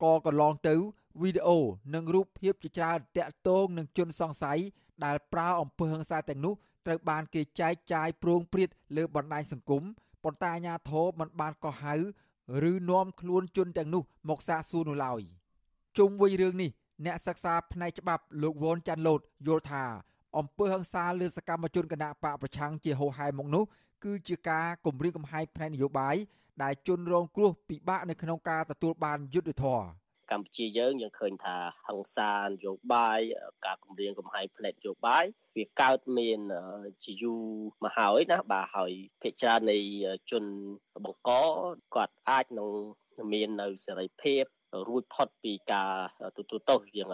[0.04, 0.76] ក៏កន្លងទៅ
[1.22, 1.58] វីដេអូ
[1.96, 4.60] និងរូបភាពជាច្រើនតាក់ទងនឹងជនសង្ស័យ
[5.06, 6.54] ដែលប្រើអំពើហិង្សាទាំងនោះ
[6.86, 9.84] ត្រូវបានគេចែកចាយប្រងព្រាតលើបណ្ដាញសង្គម
[10.24, 11.96] ប៉ុន្តែអាជ្ញាធរមិនបានកោះហៅ
[12.72, 15.22] ឬនាំខ្លួនជនទាំងនោះមកសាកសួរនោះឡើយ
[15.98, 16.72] ជុំវិញរឿងនេះ
[17.03, 19.84] អ្នកសិក្សាផ្នែកច្បាប់លោកវ៉ុនចាន់ឡូតយល់ថា
[20.38, 23.63] អំពើហិង្សាលើសកម្មជនគណៈបកប្រឆាំងជាហោហែមកនោះ
[24.03, 26.15] គឺជាការគំរាមកំហែងផ្នែកនយោបាយ
[26.63, 29.86] ដែលជនរងគ្រោះពិបាកនៅក្នុងការទទួលបានយុត្តិធម៌
[30.31, 33.19] កម្ពុជាយើងយើងឃើញថាហង្សានយោបាយ
[33.65, 35.25] ការគម្រាមកំហែងផ្នែកនយោបាយ
[35.58, 36.39] វាកើតមាន
[37.03, 37.43] ជាយូរ
[37.84, 39.77] មកហើយណាបាទហើយភាគច្រើននៃ
[40.31, 40.43] ជន
[41.05, 41.31] បង្ក
[41.95, 42.71] គាត់អាចនឹង
[43.34, 44.43] មាននៅសេរីភាព
[44.88, 45.92] រួចផុតពីការ
[46.38, 47.10] ទទួលទោសយ៉ាង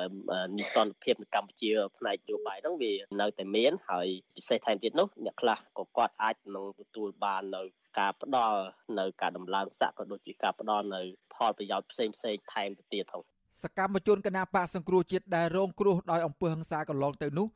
[0.58, 7.62] នីតិរដ្ឋភាពនៅកម្ពុជាផ្នែកនយោបាយហ្នឹងវានៅតែមានហើយពិសេសថែមទៀតនោះអ្នកខ្លះក៏គាត់អាចនឹងទទួលបាននៅ
[8.00, 8.60] ការផ្ដល់
[9.00, 11.02] នៅការដំឡើងស័ក្តិក៏ដូចជាការផ្ដល់នៅ
[11.36, 13.22] ផលប្រយោជន៍ផ្សេងផ្សេងថែមទៅទៀតផង
[13.64, 17.48] សកម្មជនគណបកសង្គ្រោះជាតិដែលរងគ្រោះដោយអំពើហិង្សាកន្លងទៅនោះ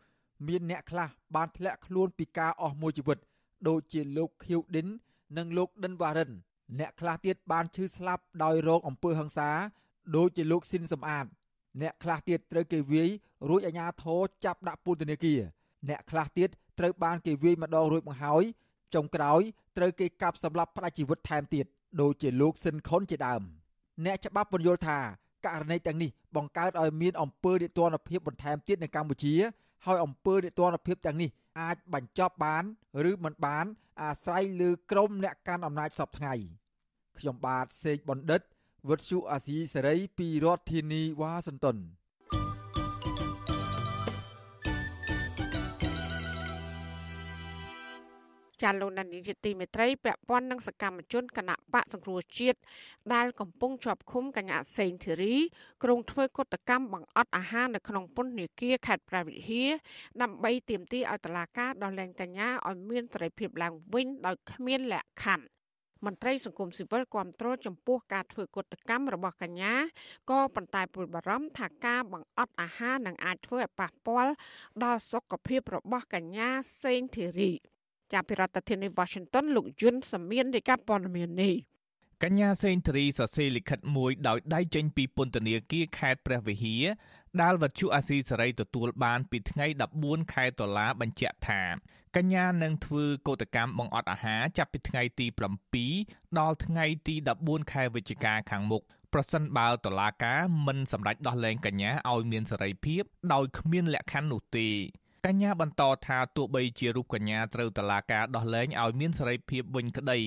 [0.47, 3.17] មានអ្នកខ្លះបានធ្លាក់ខ្លួនពីការអស់មួយជីវិត
[3.67, 4.87] ដូចជាលោកខៀវឌិន
[5.37, 6.31] និងលោកដិនវ៉ារិន
[6.79, 9.49] អ្នកខ្លះទៀតបានឈឺស្លាប់ដោយរោគអំពើហិង្សា
[10.15, 11.25] ដូចជាលោកស៊ីនសំអាត
[11.81, 13.09] អ្នកខ្លះទៀតត្រូវគេវាយ
[13.49, 15.39] រួចអាជ្ញាធរចាប់ដាក់ពន្ធនាគារ
[15.89, 18.43] អ្នកខ្លះទៀតត្រូវបានគេវាយម្ដងរួចមកហើយ
[18.93, 19.41] ចុងក្រោយ
[19.77, 21.65] ត្រូវគេកាប់សម្លាប់ផ្ដាច់ជីវិតថែមទៀត
[22.01, 23.41] ដូចជាលោកស៊ិនខុនជាដើម
[24.05, 24.97] អ្នកច្បាប់បញ្យល់ថា
[25.45, 29.35] ករណីទាំងនេះបង្កើតឲ្យមានអំពើនិទានភាពបន្ថែមទៀតនៅកម្ពុជា
[29.85, 31.29] ហើយអំពើនិទានភាពទាំងនេះ
[31.61, 32.63] អាចបញ្ចប់បាន
[33.09, 33.65] ឬមិនបាន
[34.01, 36.33] អាស្រ័យលើក្រមអ្នកកាន់អំណាចសពថ្ងៃ
[37.19, 38.41] ខ្ញុំបាទសេកបណ្ឌិត
[38.89, 41.77] វុទ្ធុអាស៊ីសេរីពីរដ្ឋធានីវ៉ាស៊ីនតោន
[48.61, 52.59] ចាលោកនានីជាទីមេត្រីពាក់ព័ន្ធនឹងសកម្មជនគណៈបកសង្គ្រោះជាតិ
[53.13, 55.35] ដែលកំពុងជាប់ឃុំកញ្ញាសេងធីរី
[55.83, 59.69] ក្រុងធ្វើកតកម្មបង្អត់អាហារនៅក្នុងពន្ធនាគារខេត្តព្រះវិហារ
[60.21, 65.54] ដើម្បីទាមទារឲ្យតុលាការដោះលែងកញ្ញាឲ្យមានសេរីភាពឡើងវិញដោយគ្មានលក្ខខណ្ឌ
[66.05, 69.73] មន្ត្រីសង្គមស៊ីវិលគាំទ្រចំពោះការធ្វើកតកម្មរបស់កញ្ញា
[70.29, 74.31] ក៏ប៉ុន្តែព្រួយបារម្ភថាការបង្អត់អាហារនឹងអាចធ្វើឲ្យប៉ះពាល់
[74.83, 76.49] ដល់សុខភាពរបស់កញ្ញា
[76.83, 77.51] សេងធីរី
[78.13, 81.55] ចាប់ពីរដ្ឋធានី Washington លោកយុនសាមៀនរាយការណ៍ព័ត៌មាននេះ
[82.23, 86.83] កញ្ញាសេងធារីសរសេរលិខិតមួយដោយដៃចេញពីពន្ធនាគារខេត្តព្រះវិហារ
[87.41, 89.65] ដែលវត្ថុអាស៊ីសេរីទទួលបានពីថ្ងៃ
[89.99, 91.61] 14ខែតុលាបញ្ជាក់ថា
[92.19, 95.27] កញ្ញានឹងធ្វើកោតកម្មបង្អត់អាហារចាប់ពីថ្ងៃទី
[95.81, 104.67] 7ដល់ថ្ងៃទី14ខែវិច្ឆិកាខាងមុខប្រសិនបើតុលាការមិនសម្រេចដោះលែងកញ្ញាឲ្យមានសេរីភាពដោយគ្មានលក្ខខណ្ឌនោះទេ
[105.25, 110.19] កញ្ញាបន្តថាទោះបីជារូបកញ្ញាត្រូវតឡាការដោះលែងឲ្យមានសេរីភាពវិញក្តី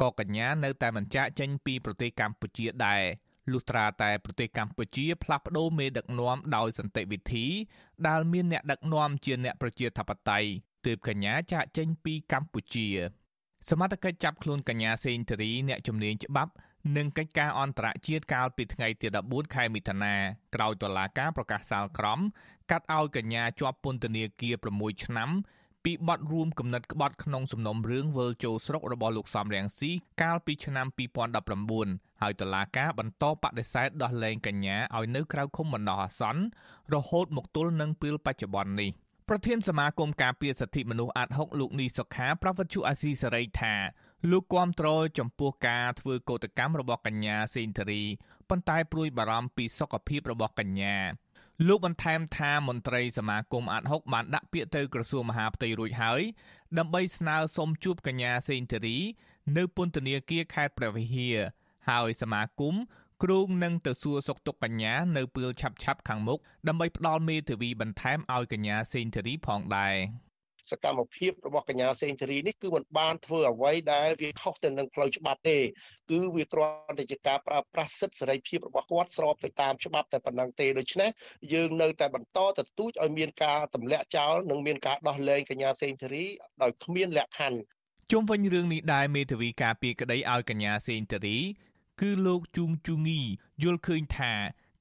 [0.00, 3.02] ក៏កញ្ញានៅតែមិនចាកចេញពីប្រទេសកម្ពុជាដែរ
[3.52, 7.46] លុះត្រាតែប្រទេសកម្ពុជាផ្លាស់ប្ដូរមេដឹកនាំដោយសន្តិវិធី
[8.08, 10.50] ដែលមានអ្នកដឹកនាំជាអ្នកប្រជាធិបតេយ្យ
[10.86, 12.88] ទើបកញ្ញាចាកចេញពីកម្ពុជា
[13.68, 16.52] សមត្ថកិច្ចចាប់ខ្លួនកញ្ញាសេងធារីអ្នកជំនាញច្បាប់
[16.96, 20.14] និងកិច្ចការអន្តរជាតិកាលពីថ្ងៃទី14ខែមិថុនា
[20.54, 22.20] ក្រោយតុលាការប្រកាសសាលក្រម
[22.70, 25.30] កាត់ឲ្យកញ្ញាជាប់ពន្ធនាគារ6ឆ្នាំ
[25.84, 29.90] ពីបទរួមគំនិតក្បត់ក្នុងសំណុំរឿងវិលចូលស្រុករបស់លោកសំរងស៊ី
[30.22, 30.86] កាលពីឆ្នាំ
[31.54, 36.42] 2019ហើយតុលាការបន្តបដិសេធដោះលែងកញ្ញាឲ្យនៅក្រៅឃុំបណ្ដោះអាសន្ន
[36.94, 38.90] រហូតមកទល់នឹងពេលបច្ចុប្បន្ននេះ
[39.32, 43.74] ប្រធានសមាគមការពារសិទ្ធិមនុស្សអាត់ហុកលោកនីសុខាប្រវត្តិជអាស៊ីសេរីថា
[44.30, 44.88] លោកគាំទ្រ
[45.18, 48.02] ចំពោះការធ្វើកោតកម្មរបស់កញ្ញាសេងធារី
[48.48, 50.96] ប៉ុន្តែព្រួយបារម្ភពីសុខភាពរបស់កញ្ញា
[51.68, 56.20] លោកបន្ថែមថាមន្ត្រីសមាគមអាត់ហុកបានដាក់ពាក្យទៅក្រសួងមហាផ្ទៃរួចហើយ
[56.78, 58.96] ដើម្បីស្នើសុំជួបកញ្ញាសេងធារី
[59.56, 61.38] នៅពន្ធនាគារខេត្តព្រះវិហារ
[61.88, 62.74] ហើយសមាគម
[63.22, 69.96] គ្រងនឹងទៅសួរសុខទុក្ខកញ្ញានៅពេលឆាប់ឆាប់ខាងមុខដើម្បីផ្ដល់មេធាវីបន្ថែមឲ្យកញ្ញាសេងធារីផងដែរ
[70.72, 75.58] សកម្មភាពរបស់កញ្ញាសេងធារីនេះគឺមិនបានធ្វើអ្វីដែលវាខុសទៅនឹងផ្លូវច្បាប់ទេ
[76.10, 81.10] គឺវាគ្រាន់តែជាការប្រើប្រាស់សិទ្ធិសេរីភាពរបស់គាត់ស្របទៅតាមច្បាប់តែប៉ុណ្ណឹងទេដូច្នេះ
[81.52, 86.24] យើងនៅតែបន្តទទូចឲ្យមានការទម្លាក់ចោលនិងមានការដោះលែងកញ្ញាសេងធារី
[86.62, 87.60] ដោយគ្មានលក្ខខណ្ឌ
[88.12, 91.38] ជុំវិញរឿងនេះដែរមេធាវីការពីក្តីឲ្យកញ្ញាសេងធារី
[92.00, 93.20] គឺលោកជូងជូងី
[93.62, 94.32] យល់ឃើញថា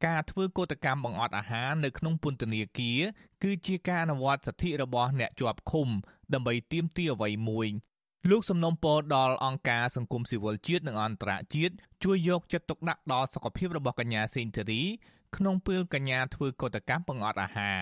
[0.06, 3.00] ការធ្វើកោតកម្មបង្អត់អាហារនៅក្នុងពន្ធនាគារ
[3.44, 5.88] គឺជាការអនុវត្តសិទ្ធិរបស់អ្នកជាប់ឃុំ
[6.34, 7.68] ដើម្បីទាមទារអ្វីមួយ
[8.30, 14.82] លោកសំណុំពរដល់អង្គការសង្គមស៊ីវិលជាតិនិងអន្តរជាតិជួយយកចិត្តទុកដាក់ដល់សុខភាពរបស់កញ្ញាសេងធារី
[15.36, 17.82] ក្នុងពេលកញ្ញាធ្វើកោតកម្មបង្អត់អាហារ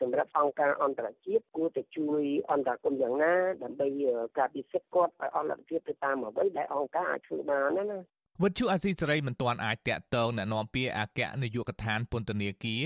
[0.00, 3.88] សម្រាប់អង្គការអន្តរជាតិគួរតែជួយអន្តរាគមយ៉ាងណាដើម្បី
[4.38, 8.00] ការពិសិដ្ឋគាត់ឲ្យអន្តរជាតិទៅតាមអ្វីដែលអង្គការអាចធ្វើបានណា
[8.42, 12.84] វិទ្យុអាស៊ីសេរីមិនទាន់អាចតាក់ទងណែនាំពាក្យអគ្គនាយកដ្ឋានពន្ធនាគារ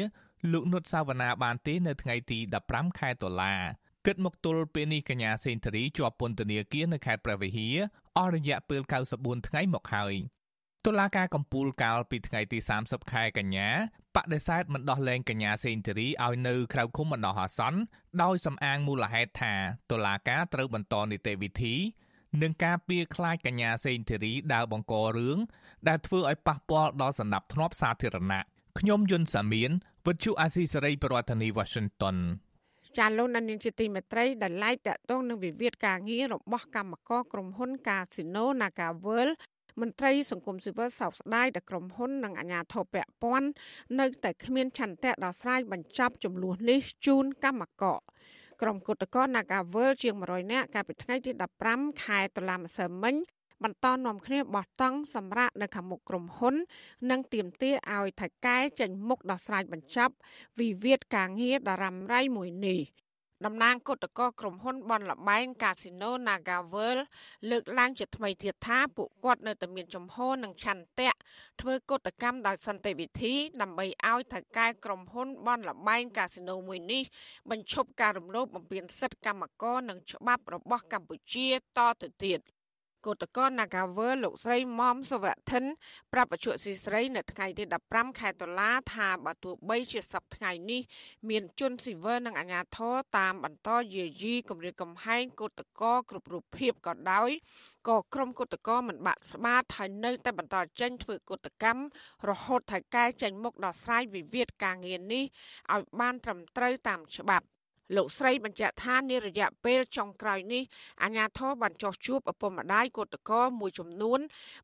[0.53, 3.55] លោកនុតសាវណ្ណាបានទេនៅថ្ងៃទី15ខែតុលា
[4.07, 7.77] គិតមកទល់ពេលនេះកញ្ញាសេនធរីជាប់ពន្ធនាគារនៅខេត្តព្រះវិហារ
[8.19, 8.81] អស់រយៈពេល
[9.15, 10.15] 94ថ្ងៃមកហើយ
[10.87, 13.69] តុលាការកំពូលកាលពីថ្ងៃទី30ខែកញ្ញា
[14.17, 17.81] បដិសេធមិនដោះលែងកញ្ញាសេងធារីឲ្យនៅក្រៅឃុំបណ្ដោះអាសន្ន
[18.23, 19.55] ដោយសំអាងមូលហេតុថា
[19.91, 21.75] តុលាការត្រូវបន្តនីតិវិធី
[22.43, 25.39] និងការពៀខ្លាចកញ្ញាសេងធីរីដើរបង្ករឿង
[25.89, 28.43] ដែលធ្វើឲ្យប៉ះពាល់ដល់សន្តិភាពសាធារណៈ
[28.79, 29.71] ខ្ញុំយុនសាមៀន
[30.07, 32.17] វិទ្យុអាស៊ីសេរីប្រធានាធិបតី Washington
[32.99, 39.35] ចាលោកនានីជាទីមេត្រីដែលឡាយតាក់ទងនឹងវិវាទការងាររបស់កម្មករក្រុមហ៊ុន Casino Naga World
[39.81, 43.49] មន្ត្រីសង្គមស៊ីវិលសោកស្ដាយដែលក្រុមហ៊ុននិងអាជ្ញាធរពាក់ព័ន្ធ
[44.01, 48.01] នៅតែគ្មានឆន្ទៈដោះស្រាយបញ្ចប់ចំនួននេះជូនកម្មករ
[48.63, 51.31] ក្រុមគុតកោ Nagavel ជាង100នាក់កាលពីថ្ងៃទី
[51.67, 53.15] 15ខែតុលាម្សិលមិញ
[53.63, 56.55] បន្តនាំគ្នាបោះតង់សម្រាប់នៅខាងមុខក្រុមហ៊ុន
[57.11, 60.15] និងទាមទារឲ្យថៃកែចេញមុខដោះស្រាយបញ្ចប់
[60.61, 62.81] វិវាទការងារដ៏រ៉ាំរ៉ៃមួយនេះ
[63.47, 66.99] តំណាងគឧតកោក្រុមហ៊ុនបនលបែងកាស៊ីណូ Nagavel
[67.51, 71.13] លើកឡើងជាថ្មីទៀតថាពួកគាត់នៅតែមានចំហនិងឆន្ទៈ
[71.61, 77.03] ធ្វើកតកម្មដោយសន្តិវិធី ដើម្បីឲ្យថៅកែក្រុមហ៊ុនបនលបែងកាស៊ីណូមួយនេះ
[77.51, 81.49] បញ្ឈប់ការរំលោភបំពានសិទ្ធិកម្មករនិងច្បាប់របស់កម្ពុជា
[81.79, 82.41] តទៅទៀត។
[83.07, 85.65] គឧតកោ Nagawer លោកស្រីមុំសវធិន
[86.13, 90.81] ប្រាប់បច្ចុប្បន្នស៊ីស្រីនៅថ្ងៃទី15ខែតុលាថាបើទោះបីជាសប្តាហ៍នេះ
[91.29, 97.31] មានជនស៊ីវិលនិងអាជ្ញាធរតាមបន្តយាយីគម្រាមកំហែងគឧតកោគ្រប់រូបភាពក៏ដោយ
[97.89, 101.83] ក៏ក្រុមគឧតកោមិនបាក់ស្បាតហើយនៅតែបន្តចេញធ្វើគឧតកម្ម
[102.29, 105.25] រហូតថៅកែចេញមុខដោះស្រាយវិវាទការងារនេះ
[105.75, 107.47] ឲ្យបានត្រឹមត្រូវតាមច្បាប់
[107.97, 110.63] លោកស្រីបញ្ជាក់ថានារយៈពេលចុងក្រោយនេះ
[111.03, 114.21] អាញាធរបានចោះជួបឪពុកម្ដាយកូតកោមួយចំនួន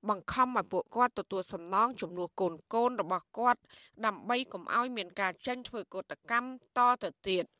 [0.09, 3.61] បង្ខំឲ្យពួកគាត់ទទួលសំណងចំនួនកូនកូនរបស់គាត់
[4.07, 7.45] ដើម្បីកុំឲ្យមានការចាញ់ធ្វើកោតកម្មតទៅទៀត។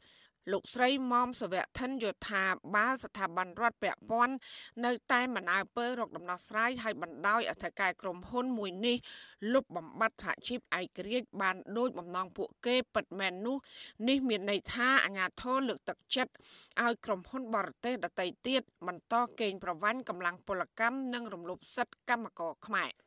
[0.53, 4.35] លោកស្រីមុំសវៈឋិនយល់ថាបើស្ថាប័នរដ្ឋពាក់ព័ន្ធ
[4.85, 8.97] នៅតែមិនអើពើរកដំណោះស្រាយឲ្យបណ្ដោយអធិការក្រុមហ៊ុនមួយនេះ
[9.53, 13.57] លុបបំបាត់សហជីពឯករាជ្យបានដោយបំណងពួកគេពិតមែននោះ
[14.09, 16.33] នេះមានន័យថាអាញាធរលើកទឹកចិត្ត
[16.83, 22.93] ឲ្យក្រុមហ៊ុនបរទេសដទៃទៀតបន្តកេងប្រវ័ញ្ចកម្លាំងពលកម្មនិងរំលោភសិទ្ធិកម្មករខ្មែរ។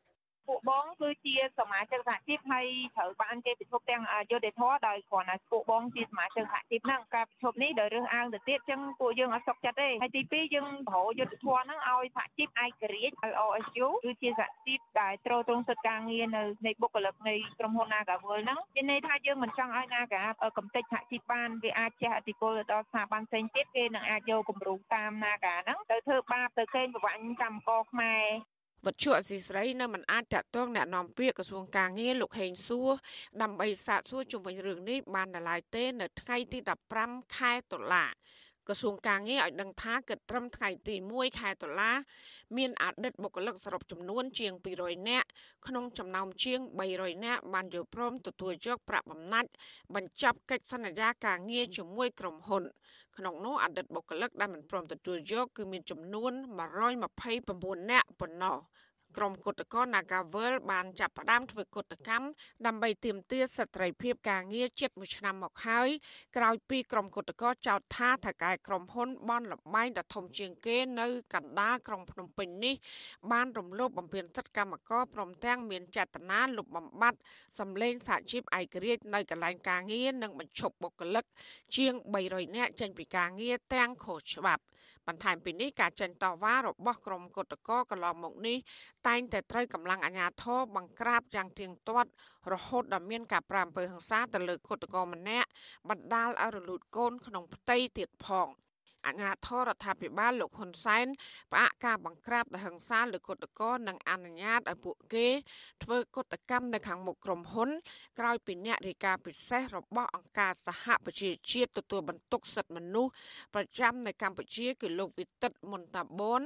[0.50, 20.22] ពួកបងគឺជាសមាជិកសហជីពហើយត្រូវបានគេពិភពទាំងយុទ្ធធរដោយគ្រាន់តែពួកបងជាសមាជិកសហជីពហ្នឹងការពិភពនេះដោយរើសអើងទៅទៀតចឹងពួកយើងអត់សុខចិត្តទេហើយទី2យើងប្រោយុទ្ធធរហ្នឹងឲ្យសហជីពឯករាជ្យឲ្យ OSU គឺជាសហជីពដែលត្រួតត្រងសិទ្ធិការងារនៅនៃបុគ្គលិកនៃក្រុមហ៊ុន Nagawal ហ្នឹងមានន័យថាយើងមិនចង់ឲ្យ Naga
[20.58, 28.24] កំទេចសហជីពបានវាអាចជះឥទ្ធិពលដល់ស្ថាប័នផ្សេងទៀតគេនឹងអាចយកគំរូតាម Naga ហ្នឹងទៅធ្វើបាបទៅកេងប្រវ័ញ្ចកម្មករខ្មែរ
[28.85, 32.89] វត្ថុអសីស្រីនៅមិនអាចតាក់ទងแนะនាំពាក្យក្រសួងការងារលោកហេងសួរ
[33.41, 36.59] ដើម្បីសាកសួរជុំវិញរឿងនេះបានដល់ឡើយទេ នៅថ្ងៃទី
[36.97, 38.05] 15ខែតុលា
[38.70, 41.92] ក្រសួងការងារឲ្យដឹងថាគិតត្រឹមថ្ងៃទី1ខែតុលា
[42.56, 45.28] មានអតីតបុគ្គលិកសរុបចំនួនជាង200នាក់
[45.66, 46.60] ក្នុងចំណោមជាង
[46.92, 49.50] 300នាក់បានយល់ព្រមទទួលយកប្រាក់បំណាច់
[49.94, 52.62] បញ្ចប់កិច្ចសន្យាការងារជាមួយក្រុមហ៊ុន
[53.16, 56.32] ក្នុងនោះអតីតបុគ្គលិកដែលមិនព្រមទទួលយកគឺមានចំនួន
[57.10, 58.56] 129នាក់ប៉ុណ្ណោះ
[59.16, 62.26] ក្រុមគុតកោ Nagavel បានចាប់ផ្ដើមធ្វើគុតកម្ម
[62.66, 65.88] ដើម្បីទាមទារសិទ្ធិភាពការងារជិត1ឆ្នាំមកហើយ
[66.36, 72.74] ក្រោយពីក្រុមគុតកោចោទថាថកែក្រុមហ៊ុនបនលបែងដ៏ធំជាងគេនៅកណ្ដាលក្រុងភ្នំពេញនេះ
[73.32, 77.18] បានរំលោភបំពានសិទ្ធិកម្មករព្រមទាំងមានចេតនាលុបបំបាត់
[77.58, 81.24] សម្លេងសហជីពឯករាជ្យនៅកន្លែងការងារនិងបញ្ឈប់បុគ្គលិក
[81.76, 81.92] ជាង
[82.24, 84.62] 300នាក់ចេញពីការងារទាំងខុសច្បាប់
[85.10, 88.58] បន្ថែមពីនេះការចេញតវ៉ារបស់ក្រុមគុតកោកន្លងមកនេះ
[89.08, 92.10] តែងតែត្រូវកម្លាំងអាជ្ញាធរបង្ក្រាបយ៉ាងទៀងទាត់
[92.52, 95.48] រហូតដល់មានការប្រាំអំពើហិង្សាទៅលើគុតកោម្នាក់
[95.88, 98.48] បណ្ដាលឲ្យរលូតកូនក្នុងផ្ទៃទៀតផង។
[99.06, 101.06] អាជ្ញាធររដ្ឋាភិបាលលោកហ៊ុនសែន
[101.52, 105.28] ផ្អាកការបង្ក្រាបដោយហិង្សាលើគុតកោនិងអនុញ្ញាតឲ្យពួកគេ
[105.82, 107.70] ធ្វើគុតកម្មនៅខាងមុខក្រុមហ៊ុន
[108.18, 113.12] ក្រោយពីអ្នករាយការណ៍ពិសេសរបស់អង្គការសហប្រជាជាតិទទួលបន្ទុកសិទ្ធិមនុស្ស
[113.54, 116.42] ប្រចាំនៅកម្ពុជាគឺលោកវិទិតមុនតាបន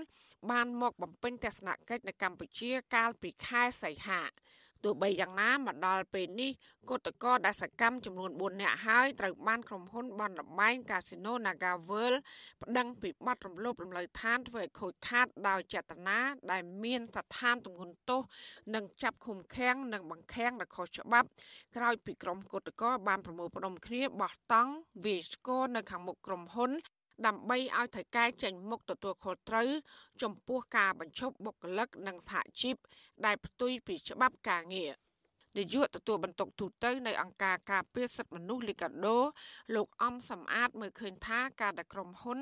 [0.51, 4.23] បានមកបំពេញទស្សនកិច្ចនៅកម្ពុជាកាលពីខែសីហា
[4.85, 6.51] ទោះបីយ៉ាងណាមកដល់ពេលនេះ
[6.91, 12.19] គឧតកោដែលសកម្មចំនួន4នាក់ហើយត្រូវបានក្រុមហ៊ុនបនលបែងកាស៊ីណូ Naga World
[12.63, 16.19] ប្តឹងពីបទរំលោភរំលើឋានធ្វើឲ្យខូចខាតដោយចេតនា
[16.51, 18.21] ដែលមានស្ថានទម្ងន់ទោស
[18.75, 21.29] និងចាប់ឃុំឃាំងនិងបង្ខាំងដោយខុសច្បាប់
[21.77, 24.73] ក្រោយពីក្រុមគឧតកោបានប្រមូលផ្ដុំគ្នាបោះតង់
[25.05, 26.73] វាយស្គរនៅខាងមុខក្រុមហ៊ុន
[27.27, 29.69] ដើម្បីឲ្យថៃកែចេញមុខទទួលខុសត្រូវ
[30.23, 32.77] ចំពោះការបញ្ឈប់បុគ្គលិកនិងសហជីព
[33.25, 34.93] ដែលផ្ទុយពីច្បាប់ការងារ
[35.59, 39.19] នាយកទទួលបន្ទុកទូតនៅអង្គការការពារសិទ្ធិមនុស្សលីកាដូ
[39.75, 42.39] លោកអំសំអាតមើលឃើញថាការដែលក្រុមហ៊ុន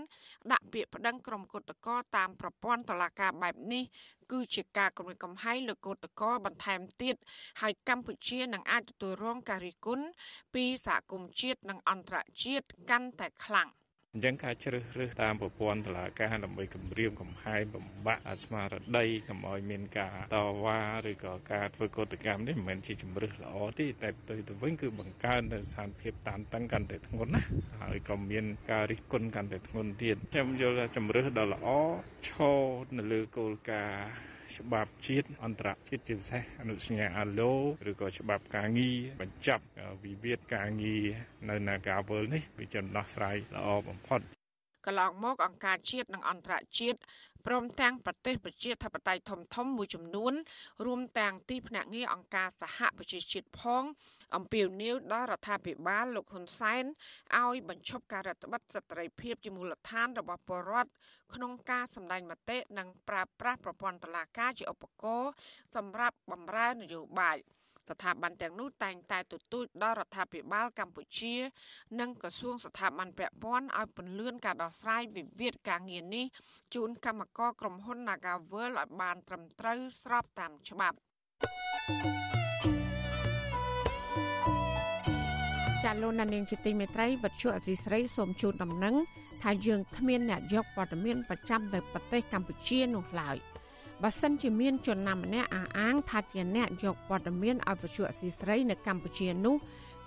[0.52, 3.84] ដាក់ពាក្យប្តឹងក្រុមគុតកោតាមប្រព័ន្ធតុលាការបែបនេះ
[4.32, 7.16] គឺជាការគំរាមកំហែងលើកោតកោបន្ថែមទៀត
[7.60, 10.06] ហើយកម្ពុជានឹងអាចទទួលរងការរិះគន់
[10.54, 13.70] ពីសហគមន៍ជាតិនិងអន្តរជាតិកាន់តែខ្លាំង
[14.14, 27.42] អញ្ចឹងការជ្រើសរើសតាមប្រព័ន្ធតុលាការដើម្បីគម្រាមកំហែងបំបាក់ស្មារតីកុំឲ្យមានការតវ៉ាឬក៏ការធ្វើកតកម្មនេះមិនមែនជាជំរើសល្អទេតែផ្ទុយទៅវិញគឺបង្កើននៅស្ថានភាពតានតឹងកាន់តែធ្ងន់ណា
[27.80, 31.68] ហើយក៏មានការរិះគន់កាន់តែធ្ងន់ទៀតខ្ញុំយល់ថាជំរើសដ៏ល្អ
[32.28, 32.60] ឈរ
[32.96, 37.52] នៅលើគោលការណ៍ ច្បាប់ជាតិអន្តរជាតិជាពិសេសអនុសញ្ញាអាឡូ
[37.90, 39.64] ឬក៏ច្បាប់ការងារបញ្ចប់
[40.04, 41.04] វិវាទការងារ
[41.48, 44.20] នៅ Nagawal នេះវាជាដំណោះស្រាយល្អបំផុត
[44.86, 46.98] កន្លងមកអង្គការជាតិនិងអន្តរជាតិ
[47.46, 50.32] ព្រមទាំងប្រទេសប្រជាធិបតេយ្យធំធំមួយចំនួន
[50.86, 53.82] រួមទាំងទីភ្នាក់ងារអង្គការសហប្រជាជាតិផង
[54.36, 56.84] អំពាវនាវដល់រដ្ឋាភិបាលលោកហ៊ុនសែន
[57.38, 60.90] ឲ្យបញ្ឈប់ការរដ្ឋបတ်សិទ្ធិភាពជាមូលដ្ឋានរបស់ពលរដ្ឋ
[61.34, 65.30] ក្នុងការសម្ដែងមតិនិងប្រើប្រាស់ប្រព័ន្ធតុលាការជាឧបករណ៍
[65.76, 67.38] សម្រាប់បម្រើនយោបាយ
[67.90, 71.34] ស្ថាប័នទាំងនោះតែងតែទទូចដល់រដ្ឋាភិបាលកម្ពុជា
[72.00, 76.26] និងក្រសួងស្ថាប័នពាក់ព័ន្ធឲ្យពន្លឿនការដោះស្រាយវិវាទការងារនេះ
[76.74, 80.96] ជូនកម្មករក្រុមហ៊ុន Nagavel ឲ្យបានត្រឹមត្រូវស្របតាមច្បាប់
[85.84, 88.94] ចាលោកនាងជាទីមេត្រីវັດឈុអសីស្រីសូមជូនដំណឹង
[89.42, 93.36] ថាយើងគ្មានអ្នកយកព័ត៌មានប្រចាំនៅប្រទេសកម្ពុជានោះឡើយ
[94.02, 99.56] បើសិនជាមានជនណាម្នាក់អះអាងថាជាអ្នកយកព័ត៌មានឲ្យវិទ្យុអសីស្រីនៅកម្ពុជានោះ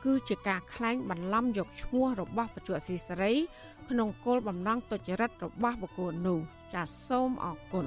[0.05, 3.33] គឺជាការក្លែងបន្លំយកឈ្មោះរបស់បច្ចុប្បន្នស៊ីសេរី
[3.89, 6.39] ក្នុងគោលបំណងទុច្ចរិតរបស់បុគ្គលនោះ
[6.73, 7.85] ចាសសូមអរគុណ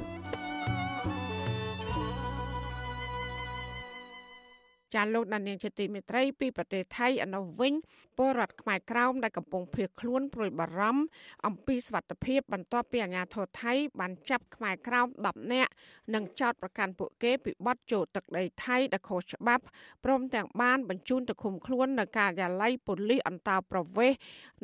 [4.94, 7.72] ចាលោកដានៀងជាទីមេត្រីពីប្រទេសថៃអនុវិញ
[8.18, 11.02] ពលរដ្ឋខ្មែរក្រោមដែលកំពុងភៀសខ្លួនព្រួយបារម្ភ
[11.46, 15.72] អំពីសវត្ថភាពបន្ទាប់ពីអាជ្ញាធរថៃបានចាប់ខ្មែរក្រោម10នាក់
[16.14, 19.64] និងចោទប្រកាន់ពួកគេពីបទចូលទឹកដីថៃដែលខុសច្បាប់
[20.04, 24.18] ព្រមទាំងបានបញ្ជូនទៅឃុំខ្លួននៅការិយាល័យប៉ូលីសអន្តោប្រវេសន៍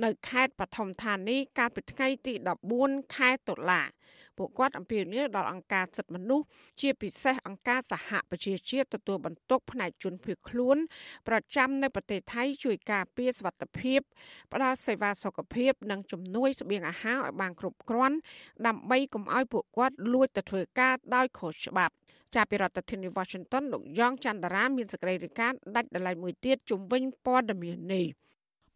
[0.05, 2.35] នៅខេត្តបឋមធានីកាលពីថ្ងៃទី
[2.75, 3.83] 14ខែតុលា
[4.39, 6.47] ពួកគាត់អំពាវនាវដល់អង្គការសិទ្ធិមនុស្ស
[6.81, 10.77] ជាពិសេសអង្គការសហប្រជាជាតិទទួលបន្ទុកផ្នែកជនភៀសខ្លួន
[11.29, 14.01] ប្រចាំនៅប្រទេសថៃជួយការពារសុខភាព
[14.53, 18.17] ផ្ដល់សេវាសុខភាព និងជំនួយស្បៀងអាហារឲ្យបានគ្រប់គ្រាន់
[18.67, 21.95] ដើម្បីកុំឲ្យពួកគាត់លួចទៅធ្វើការដោយខុសច្បាប់
[22.35, 28.07] ចាប់ពីរដ្ឋធានី Washington លោកយ៉ងច័ន្ទរាមានសេចក្តីរាយការណ៍ដាច់ដライមួយទៀតជំវិញព័ត៌មាននេះ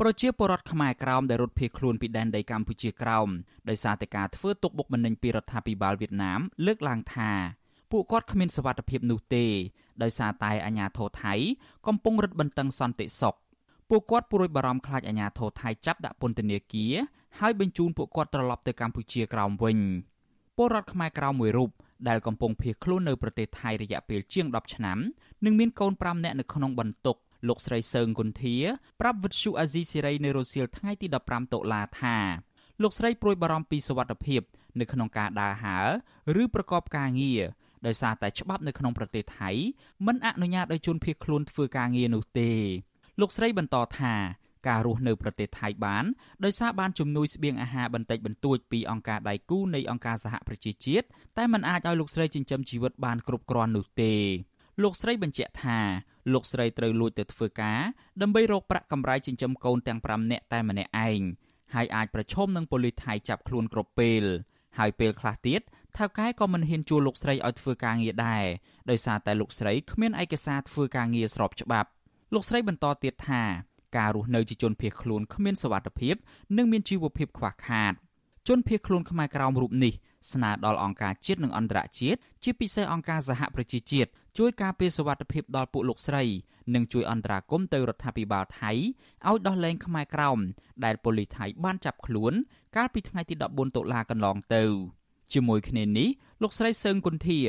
[0.02, 3.28] ប្រជាពលរដ្ឋខ្មែរក្រោមដែលរត់ភៀសខ្លួនពីដែនដីកម្ពុជាក្រោម
[3.68, 7.30] ដោយសារតែការធ្វើទុកបុកម្នេញពីរដ្ឋាភិបាលវៀតណាមលើកឡើងថា
[7.90, 9.46] ពួកគាត់គ្មានសវត្ថភាពនោះទេ
[10.02, 11.34] ដោយសារតែអាញាធរថៃ
[11.86, 13.36] កំពុងរឹតបន្តឹងសន្តិសុខ
[13.88, 16.94] ពួកគាត់ព្រួយបារម្ភខ្លាចអាញាធរថៃចាប់ដាក់ពន្ធនាគារ
[17.38, 19.78] ហើយបញ្ជូនពួកគាត់ត្រឡប់ទៅកម្ពុជាក្រោមវិញ
[20.56, 21.70] ពលរដ្ឋខ្មែរក្រោមមួយរូប
[22.08, 24.98] ដែលកំពុងភៀសខ្លួននៅប្រទេសថៃរយៈពេលជាង10ឆ្នាំ
[25.44, 27.16] និងមានកូន5នាក់នៅក្នុងបន្ទុក
[27.48, 28.56] លោកស្រីសើងគុន្ធា
[29.00, 32.16] ប្រាប់វិទ្យុអាស៊ីសេរីនៅរុស្ស៊ីលថ្ងៃទី15តុលាថា
[32.82, 34.42] លោកស្រីព្រួយបារម្ភពីសុវត្ថិភាព
[34.80, 35.78] នៅក្នុងការដើរហើ
[36.36, 37.42] រឬប្រកបការងារ
[37.86, 39.50] ដោយសារតែច្បាប់នៅក្នុងប្រទេសថៃ
[40.06, 42.50] មិនអនុញ្ញាតឲ្យជនភៀសខ្លួនធ្វើការងារនោះទេ
[43.20, 44.14] លោកស្រីបន្តថា
[44.68, 46.04] ការរស់នៅប្រទេសថៃបាន
[46.44, 54.14] ដោយសារបានជំនួយស្បៀងអាហារបន្តិចបន្តួចពីអង្គការដៃគូនៃអង្គការសហប្រជាជាតិតែมันអាចឲ្យលោកស្រីចិញ្ចឹមជីវិតបានគ្រប់គ្រាន់នោះទេ
[54.82, 55.78] លោកស្រីបញ្ជាក់ថា
[56.32, 57.80] លោកស្រីត្រូវលួចទៅធ្វើការ
[58.22, 61.20] ដើម្បីរកប្រាក់កម្រៃចិញ្ចឹមកូនទាំង5នាក់តែម្នាក់ឯង
[61.74, 64.24] ហើយអាចប្រឈមនឹងប៉ូលីសថៃចាប់ខ្លួនគ្រប់ពេល
[64.78, 65.60] ហើយពេលខ្លះទៀត
[65.96, 68.44] ថៅកែក៏មិនហ៊ានជួលលោកស្រីឲ្យធ្វើការងារដែរ
[68.90, 71.88] ដោយសារតែលោកស្រីគ្មានឯកសារធ្វើការងារស្របច្បាប់
[72.34, 73.42] លោកស្រីបន្តទៀតថា
[73.96, 76.14] ការរស់នៅជាជនភៀសខ្លួនគ្មានសុវត្ថិភាព
[76.56, 77.92] និងមានជីវភាពខ្វះខាត
[78.48, 79.94] ជនភៀសខ្លួនខ្មែរក្រោមរូបនេះ
[80.32, 86.24] ស្នើដល់អង្គការជាតិនិងអន្តរជាតិជាពិសេសអង្គការសហប្រជាជាតិ ជួយការពារសុវត្ថិភាពដល់ពួកលោកស្រី
[86.74, 90.38] និងជួយអន្តរាគមន៍ទៅរដ្ឋាភិបាលថៃឲ្យដោះលែងខ្មែរក្រោម
[90.84, 92.32] ដែលប៉ូលីសថៃបានចាប់ខ្លួន
[92.76, 94.64] កាលពីថ្ងៃទី14តុលាកន្លងទៅ
[95.32, 96.08] ជាមួយគ្នានេះ
[96.42, 97.40] លោកស្រីសើងគុន្ធា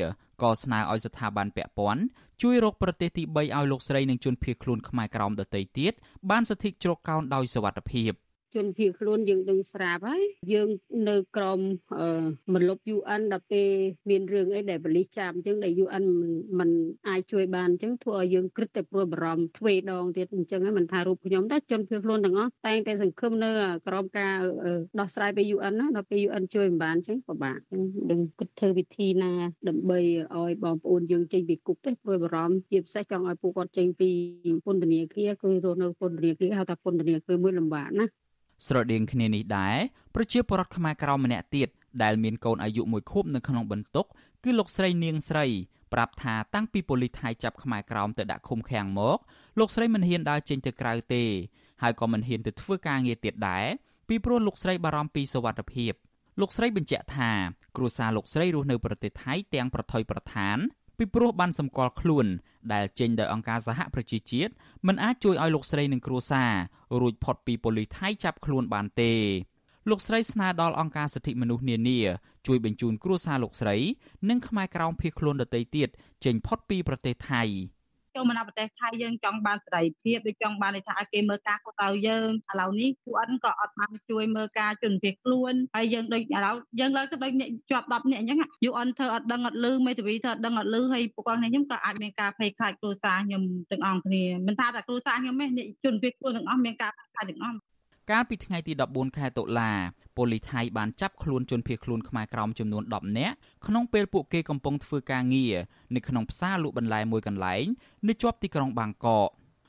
[0.42, 2.02] ក៏ស្នើឲ្យស្ថាប័នពាក់ព័ន្ធ
[2.42, 5.92] ជួយរកប្រទេសទី3ឲ្យលោកស្រីនិងជនភៀសខ្លួនខ្មែរក្រោមដទៃទៀត
[6.30, 8.12] បានសិទ្ធិជ្រកកោនដោយសុវត្ថិភាព។
[8.54, 10.68] ជនភៀសខ្លួនយើងដឹងស្រាប់ហើយយើង
[11.08, 11.60] នៅក្រម
[12.54, 13.68] មលុប UN ដល់ពេល
[14.10, 16.04] មានរឿងអីដែលបលិសចាប់អញ្ចឹងដែល UN
[16.58, 16.70] មិន
[17.08, 23.50] អាចជួយបានអញ្ចឹងធ្វើឲ្យយើងគិតតែព្រួយបារម្ភទ្វេដងទៀតអញ្ចឹងមិនថារូបខ្ញុំតែជនភៀសខ្លួនទាំងអស់តែងតែសង្ឃឹមនៅ
[23.88, 24.34] ក្រមការ
[25.00, 29.32] ដោះស្រាយពី UN ណាដល់ពេល UN ជួយមិនបានអញ្ចឹងពិបាកអញ្ចឹងដឹងគិតធ្វើវិធីណា
[29.68, 30.00] ដើម្បី
[30.36, 34.10] ឲ្យបងប្អូនយើងចេញពីគុកទេព្រួយបារម្ភជាពិសេសចង់ឲ្យពួកគាត់ចេញពី
[34.66, 38.06] ពន្ធនាគារគឺរស់នៅពន្ធនាគារហៅថាពន្ធនាគារមួយលំបាកណា
[38.66, 39.76] ស្រដៀងគ្នានេះដែរ
[40.14, 41.68] ប្រជាពលរដ្ឋខ្មែរក្រៅម្នាក់ទៀត
[42.02, 44.06] ដែលមានកូនអាយុ1ខួបនៅក្នុងបន្ទុក
[44.44, 45.46] គឺលោកស្រីនាងស្រី
[45.92, 49.18] ប្រាប់ថាតាំងពីប៉ូលីសថៃចាប់ខ្មែរក្រោមទៅដាក់ឃុំឃាំងមក
[49.58, 51.24] លោកស្រីមិនហ៊ានដើរចេញទៅក្រៅទេ
[51.82, 53.66] ហើយក៏មិនហ៊ានទៅធ្វើការងារទៀតដែរ
[54.08, 55.92] ពីព្រោះលោកស្រីបារម្ភពីសុវត្ថិភាព
[56.40, 57.30] លោកស្រីបញ្ជាក់ថា
[57.76, 60.58] គ្រួសារលោកស្រីរស់នៅប្រទេសថៃទាំងប្រថុយប្រឋាន
[61.00, 62.26] ពីព្រោះបានសម្គាល់ខ្លួន
[62.72, 64.52] ដែលចេញដោយអង្គការសហប្រជាជាតិ
[64.86, 66.52] មិនអាចជួយឲ្យលោកស្រីនិងគ្រួសារ
[67.00, 69.12] រួចផុតពីប៉ូលីសថៃចាប់ខ្លួនបានទេ
[69.90, 72.00] លោកស្រីស្នើដល់អង្គការសិទ្ធិមនុស្សនានា
[72.46, 73.76] ជួយបញ្ជូនគ្រួសារលោកស្រី
[74.28, 75.88] និងខ្មែរក្រោមភៀសខ្លួនដទៃទៀត
[76.24, 77.42] ចេញផុតពីប្រទេសថៃ។
[78.14, 97.58] ចូលមកនៅប្រទេសថៃយើងចង់បានសេរីភាពដូចចង់បានថាឲ្យគេមើលការខុសត្រូវយើងឥឡូវនេះ UN ក៏អត់បានជួយមើលការជនភៀសខ្លួនហើយយើងដូចឥឡូវយើងឡើងទៅដូចអ្នកជាប់10នាក់អញ្ចឹង UN ធ្វើអត់ដឹងអត់លឺមេធាវីធ្វើអត់ដឹងអត់លឺហើយពួកគាត់ខ្ញុំក៏អាចមានការភ័យខ្លាចគ្រួសារខ្ញុំទាំងអស់គ្នាមិនថាតែគ្រួសារខ្ញុំទេអ្នកជនភៀសខ្លួនទាំងអស់មានការភ័យខ្លាចទាំងអស់
[98.10, 99.72] កាលពីថ្ងៃទី14ខែតុលា
[100.16, 103.34] ប៉ូលីសថៃបានចាប់ខ្លួនជនភៀសខ្លួនខ្មែរក្រោមចំនួន10នាក់
[103.66, 105.54] ក្នុងពេលពួកគេកំពុងធ្វើការងារ
[105.94, 107.64] នៅក្នុងផ្សារលក់បន្លែមួយកន្លែង
[108.08, 109.28] នៅជាប់ទីក្រុងបាងកក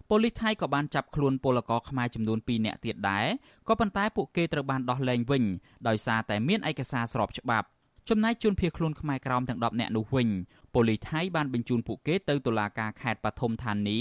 [0.10, 3.26] ប៉ូលីសថៃក៏បានចាប់ខ្លួនពលករខ្មែរចំនួន2នាក់ទៀតដែរ
[3.68, 5.44] ក៏ប៉ុន្តែពួកគេត្រូវបានដោះលែងវិញ
[5.88, 7.68] ដោយសារតែមានឯកសារស្របច្បាប់
[8.10, 10.28] ចំណែកជនភៀសខ្លួនខ្មែរក្រោមទាំង10នាក់នោះវិញ
[10.74, 14.00] ប៉ូលីសថៃបានបញ្ជូនពួកគេទៅតុលាការខេត្តបឋមធានី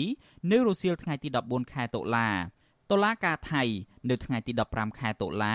[0.51, 2.29] នៅរសៀលថ្ងៃទី14ខែតុលា
[2.91, 3.63] តុលាការថៃ
[4.11, 5.55] នៅថ្ងៃទី15ខែតុលា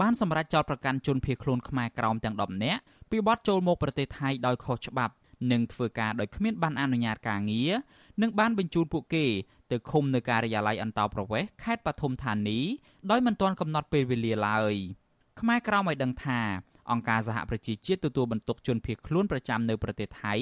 [0.00, 5.14] បានសម្រេចចោទប្រកាន់ជនភៀសខ្លួនខ្មែរក្រោមទាំង10នាក់ពីបទចូលមកប្រទេសថៃដោយខុសច្បាប់
[5.52, 7.72] និងធ្វើការដោយគ្មានបានអនុញ្ញាតការងារ
[8.22, 9.26] និងបានបញ្ជូនពួកគេ
[9.70, 12.58] ទៅឃុំនៅការិយាល័យអន្តោប្រវេសន៍ខេត្តបឋមធានី
[13.10, 14.74] ដោយមិនទាន់កំណត់ពេលវេលាឡើយ
[15.40, 16.40] ខ្មែរក្រោមឲ្យដឹងថា
[16.90, 20.34] អង្គការសហប្រជាជាតិទទួលបន្ទុកជនភៀសខ្លួនប្រចាំនៅប្រទេសថៃ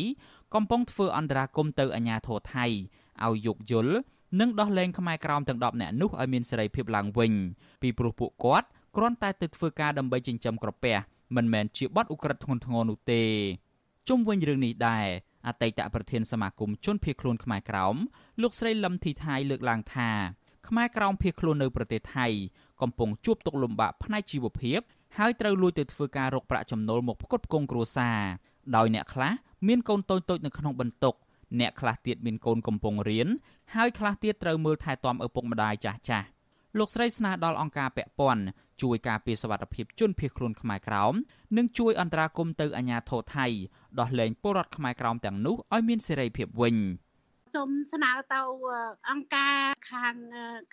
[0.55, 2.67] កំពុងធ្វើអន្តរាគមន៍ទៅអាជ្ញាធរថៃ
[3.27, 3.95] ឲ្យយោគយល់
[4.41, 7.33] និងដោះលែងខ្មែរក្រោមទាំង10នាក់នោះឲ្យមានសេរីភាពឡើងវិញ
[7.83, 10.97] ពីព្រោះពួកគាត់គ្រាន់តែទៅធ្វើការដើម្បីចិញ្ចឹមក្រពះ
[11.37, 13.23] មិនមែនជាបទឧក្រិដ្ឋធ្ងន់ធ្ងរនោះទេ
[14.09, 15.07] ជុំវិញរឿងនេះដែរ
[15.47, 17.97] អតីតប្រធានសមាគមជនភៀសខ្លួនខ្មែរក្រោម
[18.43, 20.11] លោកស្រីលឹមធីថៃលើកឡើងថា
[20.69, 22.27] ខ្មែរក្រោមភៀសខ្លួននៅប្រទេសថៃ
[22.83, 24.81] កំពុងជួបទុក្ខលំបាកផ្នែកជីវភាព
[25.19, 28.21] ហើយត្រូវលួចទៅធ្វើការរកប្រាក់ចំណូលមកផ្គត់ផ្គង់គ្រួសារ
[28.77, 29.33] ដោយអ្នកខ្លះ
[29.67, 31.15] មានកូនតូចៗនៅក្នុងបន្ទុក
[31.61, 33.29] អ្នកខ្លះទៀតមានកូនកំពុងរៀន
[33.75, 36.27] ហើយខ្លះទៀតត្រូវមើលថែទាំឪពុកម្ដាយចាស់ចាស់
[36.79, 38.43] លោកស្រីស្នើដល់អង្គការពាក់ព័ន្ធ
[38.83, 41.15] ជួយការពារសវត្ថិភាពជនភៀសខ្លួនខ្មែរក្រោម
[41.57, 43.47] និងជួយអន្តរាគមន៍ទៅអាជ្ញាធរថៃ
[44.01, 46.77] ដោះលែងពលរដ្ឋខ្មែរក្រោមទាំងនោះឲ្យមានសេរីភាពវិញ។
[47.55, 48.41] សូមស្នើទៅ
[49.11, 49.59] អង្គការ
[49.91, 50.17] ខាង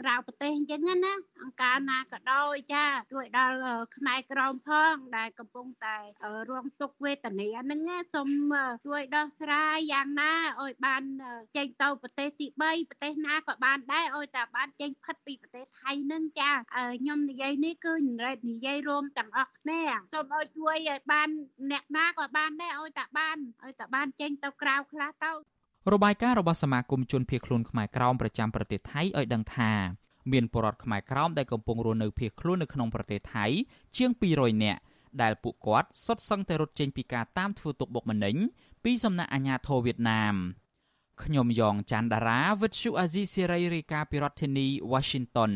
[0.02, 3.58] ក្រៅប្រទេសអញ្ចឹងណាអង្គការណាក៏ដោយចាជួយដល់
[3.96, 5.98] ខ្មែរក្រមផងដែលកំពុងតែ
[6.50, 7.82] រងទុក្ខវេទនាហ្នឹង
[8.14, 8.30] សូម
[8.86, 11.04] ជួយដោះស្រាយយ៉ាងណាឲ្យបាន
[11.56, 16.52] ចេញទៅប្រទេសទី3ប្រទេសណាក៏បានដែរឲ្យតែបានចេញផិតពីប្រទេសថៃហ្នឹងចា
[17.00, 17.94] ខ្ញុំនិយាយនេះគឺ
[18.50, 19.82] និយាយរួមទាំងអស់គ្នា
[20.14, 21.30] សូមឲ្យជួយឲ្យបាន
[21.72, 25.32] អ្នកណាក៏បានដែរឲ្យតែបានឲ្យតែបានចេញទៅក្រៅខ្លះទៅ
[25.94, 29.72] របាយការណ៍របស់សមាគមជនភៀសខ្លួនខ្មែរក្រោមប្រចាំប្រទេសថៃឲ្យដឹងថា
[30.32, 33.46] មានពលរដ្ឋខ្មែរក្រោមដែលកំពុងរស់នៅភៀសខ្លួននៅក្នុងប្រទេសថៃ
[33.98, 34.80] ជាង200នាក់
[35.22, 38.36] ដែលពួកគាត់សុទ្ធសឹងតែរត់ចេញពីការតាមធ្វើទុកបុកម្នេញ
[38.84, 40.36] ពីសំណាក់អាជ្ញាធរវៀតណាម
[41.24, 45.52] ខ្ញុំយ៉ងច័ន្ទដារាវិទ្យុអាស៊ីសេរីរាយការណ៍ពីរដ្ឋធានី Washington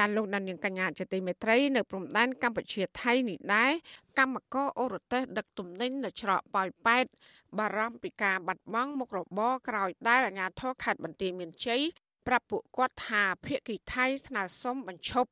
[0.00, 3.72] ចាលោកដានៀងកញ្ញាចតិមេត្រីនៅព្រំដែនកម្ពុជាថៃនេះដែរ
[4.18, 7.04] កម្មករអូរ៉ូតេសដឹកទំនិញនៅច្រកប៉ោយប៉ែត
[7.58, 11.82] បារម្ភពីការបាត់បង់មុខរបរក្រោយដែលអាជ្ញាធរខេត្តបន្ទាយមានជ័យ
[12.26, 15.30] ប្រាប់ពួកគាត់ថាភៀកគីថៃស្នើសុំបញ្ឈប់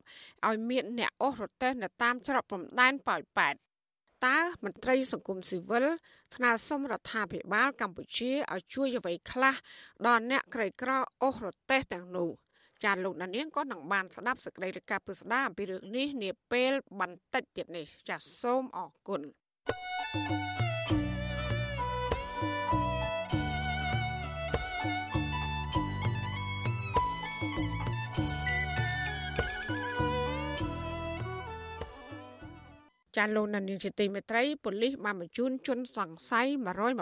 [0.49, 3.55] ឲ្យមានអ្នកអូរ៉ូតេសនៅតាមច្រកព្រំដែនប៉ោយប៉ែត
[4.27, 5.87] តើមន្ត្រីសង្គមស៊ីវិល
[6.35, 9.55] ស្នើសុំរដ្ឋាភិបាលកម្ពុជាឲ្យជួយអ្វីខ្លះ
[10.07, 10.91] ដល់អ្នកក្រីក្រ
[11.23, 12.31] អូសរទេសទាំងនោះ។
[12.85, 19.20] ចាលោកដានៀងក៏នឹងបានស្ដាប់សេចក្តីរាយការណ៍ពិស្ដារអំពីរឿងនេះនាពេលបន្តិចទៀតនេះចាសូមអរគុណ
[20.12, 20.68] thank you
[33.19, 36.47] ចាលោកនានីជាទីមេត្រីប៉ូលីសបានបញ្ជូនជនសង្ស័យ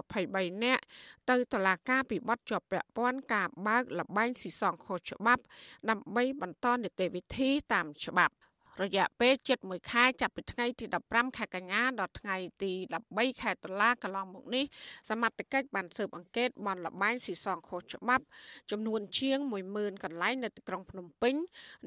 [0.04, 0.82] 123នាក់
[1.30, 5.42] ទៅតុលាការពីបទជាប់ពាក់ព័ន្ធការបើកលបែងស៊ីសងខុសច្បាប់
[5.90, 8.34] ដើម្បីបន្តនីតិវិធីតាមច្បាប់
[8.82, 12.72] រយៈពេល71ខែចាប់ពីថ្ងៃទី15ខែកញ្ញាដល់ថ្ងៃទី
[13.06, 14.64] 13ខែតុលាកន្លងមកនេះ
[15.10, 18.24] សមត្ថកិច្ចបានស៊ើបអង្កេតបនលបែងស៊ីសងខុសច្បាប់
[18.70, 19.38] ចំនួនជាង
[19.72, 21.34] 10000កន្លែងនៅទីក្រុងភ្នំពេញ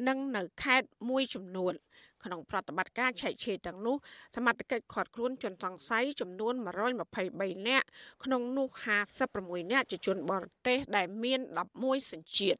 [0.08, 1.74] និងនៅខេត្តមួយចំនួន
[2.24, 3.96] ក្នុងប្រតិបត្តិការឆែកឆេរទាំងនោះ
[4.36, 6.54] សមត្ថកិច្ចឃាត់ខ្លួនជនសង្ស័យចំនួន
[7.10, 7.88] 123នាក់
[8.24, 8.68] ក្នុងនោះ
[9.20, 11.40] 56នាក់ជាជនបរទេសដែលមាន
[11.76, 12.60] 11សញ្ជាតិ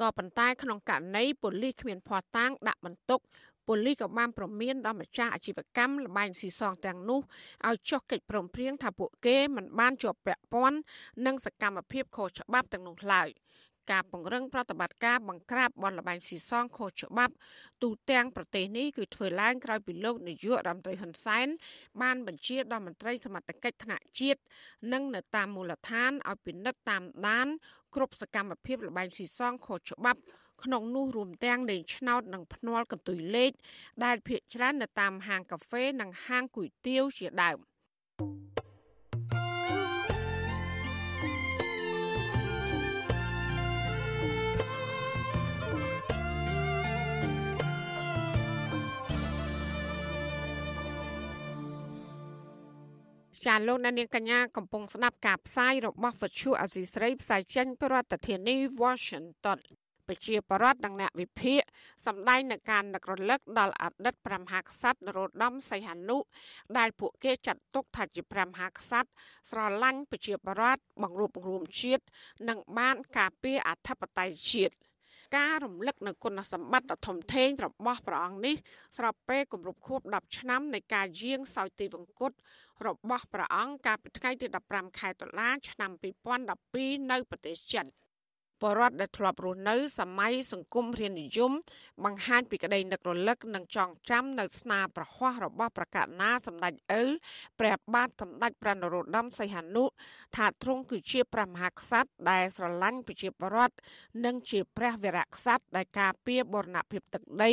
[0.00, 3.20] ក៏ប៉ុន្តែក្នុងករណីប៉ូលីសគ្មានភ័ស្តុតាងដាក់បន្ទុក
[3.66, 7.20] ប៉ូលីសក៏បានប្រមានដល់ម្ចាស់អាជីវកម្មលបែងស៊ីសងទាំងនោះ
[7.68, 10.78] ឲ្យចុះកិច្ចព្រមព្រៀងថាពួកគេមិនបានជាប់ពាក់ព័ន្ធ
[11.26, 13.28] នឹងសកម្មភាពខុសច្បាប់ទាំងនោះឡើយ។
[13.90, 17.34] ការពង្រឹងប្រតិបត្តិការបង្ក្រាបបនលបែងស៊ីសងខុសច្បាប់
[17.82, 21.46] ទូទាំងប្រទេសនេះគឺធ្វើឡើងក្រោយពីលោកនាយករដ្ឋមន្ត្រីហ៊ុនសែន
[22.02, 24.40] បានបញ្ជាដល់មន្ត្រីសមត្ថកិច្ចថ្នាក់ជាតិ
[24.92, 27.48] និងនៅតាមមូលដ្ឋានឲ្យពិនិត្យតាមដាន
[27.94, 30.20] គ្រប់សកម្មភាពលបែងស៊ីសងខុសច្បាប់
[30.64, 33.52] ក្នុងនោះរួមទាំងលេងឆ្នោតនិងភ្នាល់កន្ទុយលេខ
[34.04, 37.58] ដែលភ្នាក់ច្រើននៅតាមហាងកាហ្វេនិងហាងគុយទាវជាដើម។
[53.46, 59.58] ចាលោកអ្នកនាងកញ្ញាកំពុងស្ដាប់ការផ្សាយរបស់វិទ្យុអសីស្រីផ្សាយចេញពីរដ្ឋធានី Washington
[60.08, 61.60] ប្រជាប្រដ្ឋនិងអ្នកវិភាគ
[62.06, 66.18] សម្ដែងនឹងការនឹករលឹកដល់អតីតព្រះមហាក្សត្រនរោត្តមសីហនុ
[66.78, 69.10] ដែលពួកគេចាត់ទុកថាជាព្រះមហាក្សត្រ
[69.50, 72.04] ស្រឡាញ់ប្រជាប្រដ្ឋបង្រួបបង្រួមជាតិ
[72.48, 74.74] និងបានការពារអធិបតេយ្យជាតិ
[75.36, 78.54] ការរំលឹកនៅគុណសម្បត្តិដ៏ធំធេងរបស់ព្រះអង្គនេះ
[78.96, 82.32] ស្របពេលគម្រប់ខួប10ឆ្នាំនៃការយាងសោយទីវង្គត
[82.86, 85.90] របស់ព្រះអង្គកាលពីថ្ងៃទី15ខែតុលា ឆ្នាំ
[86.50, 87.86] 2012នៅប្រទេសចិន
[88.62, 91.52] បរដ្ឋដែលធ្លាប់រស់នៅសម័យសង្គមរាជនិយម
[92.04, 97.02] បង្ហាញពីក្តីនឹករលឹកនិងចងចាំនៅស្នាប្រហ័សរបស់ប្រកាសណាសម្ដេចឪ
[97.60, 99.84] ព្រះបាទសម្ដេចព្រះនរោត្តមសីហនុ
[100.36, 103.76] ថាទ្រង់គឺជាព្រះមហាក្សត្រដែលស្រឡាញ់ប្រជាពលរដ្ឋ
[104.24, 107.52] និងជាព្រះវរៈក្សត្រដែលការពារបូរណភាពទឹកដី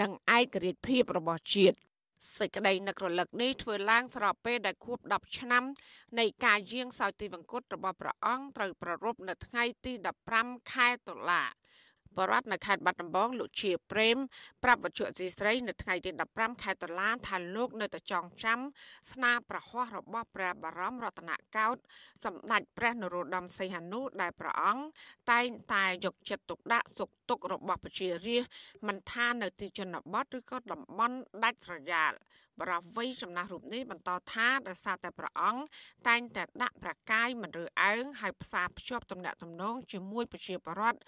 [0.00, 1.76] និងឯករាជ្យភាពរបស់ជាតិ
[2.38, 5.64] សេចក្តីនឹករលឹកនេះធ្វើឡើងស្របពេលដែលខួប10ឆ្នាំ
[6.18, 9.92] នៃការយាងសោយទិវង្គតរបស់ព្រះអង្គត្រូវប្រារព្ធនៅថ្ងៃទី
[10.32, 11.42] 15ខែតុលា
[12.18, 14.16] បរដ្ឋនៅខេត្តបាត់ដំបងលោកជាប្រេម
[14.64, 18.58] ប្រាប់វិទ្យុអសីស្រីនៅថ្ងៃទី15ខែតុលាថាលោកនៅតែចងចាំ
[19.12, 21.82] ស្នាប្រហ័សរបស់ព្រះបរមរតនកោដ្ឋ
[22.24, 24.84] សម្ដេចព្រះនរោត្តមសីហនុដែលព្រះអង្គ
[25.30, 32.12] តែងតែយកចិត្តទុកដាក់សុខ ទុក្ខរបស់ប្រជារាស្ត្រមិនថានៅទីជនបទឬក៏តំបន់ដាច់ស្រយាល
[32.60, 35.62] បរិវ័យចំណាស់រូបនេះបន្តថាដោយសារតែព្រះអង្គ
[36.08, 40.98] តែងតែដាក់ប្រកាយមិនរើអើងហើយផ្សារភ្ជាប់ទំនាក់ទំនងជាមួយប្រជាពលរដ្ឋ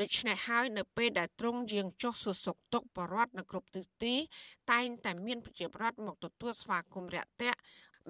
[0.00, 4.14] ដូច្នេះហើយនៅពេលដែលទ្រង់យាងចុះសួរសុខទុក្ខបរដ្ឋនៅគ្រប់ទិសទី
[4.72, 7.58] តែងតែមានប្រជាពលរដ្ឋមកទទួលស្វាគមន៍រាក់ទាក់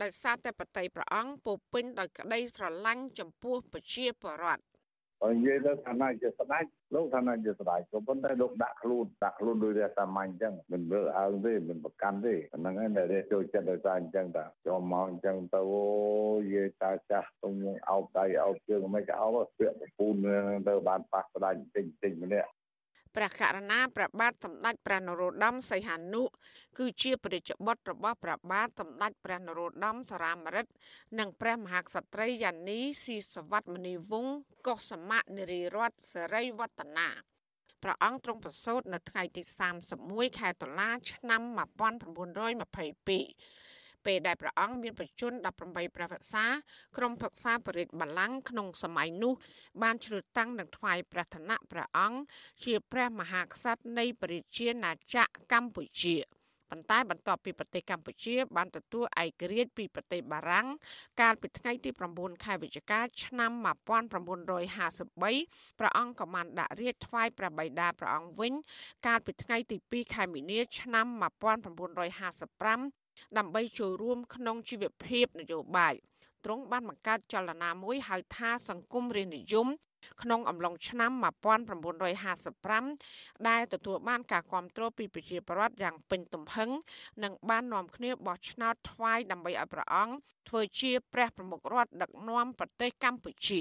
[0.03, 4.62] ដោយសារតែបតីព្រះអង្គពោពេញដោយក្តីស្រឡាញ់ចំពោះប្រជាពលរដ្ឋ
[5.23, 6.64] បើនិយាយទៅឋានៈជាស្ដេច
[6.95, 15.85] លោកឋានៈជាស្ដេចក៏ប៉ុន្តែលោកដាក់ខ្លួនដាក់ខ្លួនដោយរាសាមញ្ញអញ្ចឹងមិនមើលអើងទេមិនប្រកាន់ទេអាហ្នឹងឯងដែលចូលចិត្តដោយសារអញ្ចឹងតាចូលមកអញ្ចឹងទៅអូ
[16.55, 17.53] យាយតាចាស់ទុំ
[17.91, 20.14] អោបដៃអោបជើងមិនក៏អោបពាក្យប្រពូន
[20.68, 22.51] ទៅបានប៉ះស្ដេចតិចតិចម្នាក់
[23.16, 26.22] ព្រះករណាព្រះបាទសម្ដេចព្រះនរោត្តមសីហនុ
[26.78, 30.72] គឺជាព្រះរាជបុត្ររបស់ព្រះបាទសម្ដេចព្រះនរោត្តមសរាមរិទ្ធ
[31.18, 34.34] និងព្រះមហាក្សត្រីយ៉ានីស៊ីសវត្តមនីវង្ស
[34.66, 37.08] កុសមៈនារីរតសេរីវឌ្ឍនា
[37.82, 39.42] ព្រះអង្គទ្រង់ប្រសូតនៅថ្ងៃទី
[39.90, 41.52] 31ខែតុលា ឆ្នាំ1922
[44.07, 45.34] ពេលដែលព្រះអង្គមានប្រជញ្ញ
[45.66, 46.46] 18ព្រះវស្សា
[46.96, 49.32] ក្រុមប្រឹក្សាបរិទ្ធបល្ល័ង្កក្នុងសម័យនោះ
[49.82, 52.18] បានជ្រើសតាំងនិងថ្វាយព្រះឋានៈព្រះអង្គ
[52.64, 56.16] ជាព្រះមហាក្សត្រនៃប្រជាជាណាចក្រកម្ពុជា
[56.70, 60.66] ប៉ុន្តែបន្ទាប់ពីប្រទេសកម្ពុជា បានទទួលឯករាជ្យពីប្រទេសបារាំង
[61.20, 68.53] កាលពីថ្ងៃទី9ខែវិច្ឆិកាឆ្នាំ1953ព្រះអង្គក៏បានដាក់រាជ្យថ្វាយព្រះបិតាព្រះអង្គវិញ
[69.07, 71.07] កាលពីថ្ងៃទី2ខែមីនាឆ្នាំ
[72.92, 73.01] 1955
[73.38, 75.94] ដើម្បីចូលរួមក្នុងជីវភាពនយោបាយ
[76.44, 79.68] ទ្រង់បានបង្កើតចលនាមួយហៅថាសង្គមរាជនិយម
[80.22, 86.70] ក្នុងអំឡុងឆ្នាំ1955ដែលទទួលបានការគ្រប់គ្រងពីប្រជាពលរដ្ឋយ៉ាងពេញទំហឹង
[87.22, 90.14] និងបាននាំគ្នាបោះឆ្នោតថ្វាយដើម្បីឲ្យព្រះអង្គ
[90.48, 93.60] ធ្វើជាព្រះប្រមុខរដ្ឋដឹកនាំប្រទេសកម្ពុជា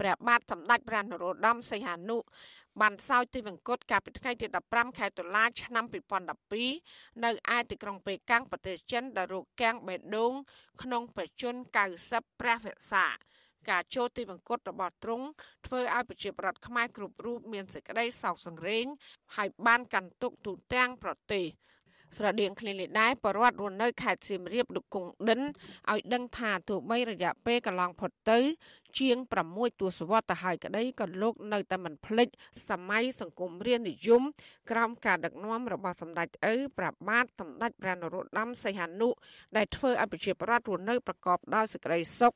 [0.00, 2.16] ព្រះបាទសម្ដេចព្រះនរោត្តមសីហនុ
[2.80, 5.84] បានសោយទីវង្គតកាលពីថ្ងៃទី15ខែតុលាឆ្នាំ
[6.54, 10.32] 2012នៅឯទីក្រុងប៉េកាំងប្រទេសចិនដែលរកកាំងបេដង
[10.82, 11.64] ក្នុងបច្ចុប្បន្ន
[12.04, 13.06] 90ព្រះវស្សា
[13.70, 15.26] ការចូលទីវង្គតរបស់ទ្រង់
[15.66, 18.84] ធ្វើឲ្យប្រជាប្រដ្ឋខ្មែរគ្រប់រូបមានសេចក្តីសោកសង្រេង
[19.36, 21.46] ហើយបានកាន់ទុកទូទាំងប្រទេស
[22.16, 25.40] ស្រដៀងគ្នានេះដែរបរដ្ឋរស់នៅខេត្តសៀមរាបលោកគង់ដិន
[25.90, 28.38] ឲ្យដឹងថាទោះបីរយៈពេលកន្លងផុតទៅ
[28.98, 29.16] ជាង
[29.50, 32.28] 6ទសវត្សរ៍ទៅហើយក្តីក៏លោកនៅតែមិនភ្លេច
[32.68, 34.22] សម័យសង្គមរាជនិយម
[34.70, 39.08] ក្រោមការដឹកនាំរបស់សម្ដេចឪព្រះបាទសម្ដេចព្រះនរោត្តមសីហនុ
[39.56, 42.34] ដែលធ្វើឲ្យប្រជាប្រដ្ឋរស់នៅប្រកបដោយសេចក្តីសុខ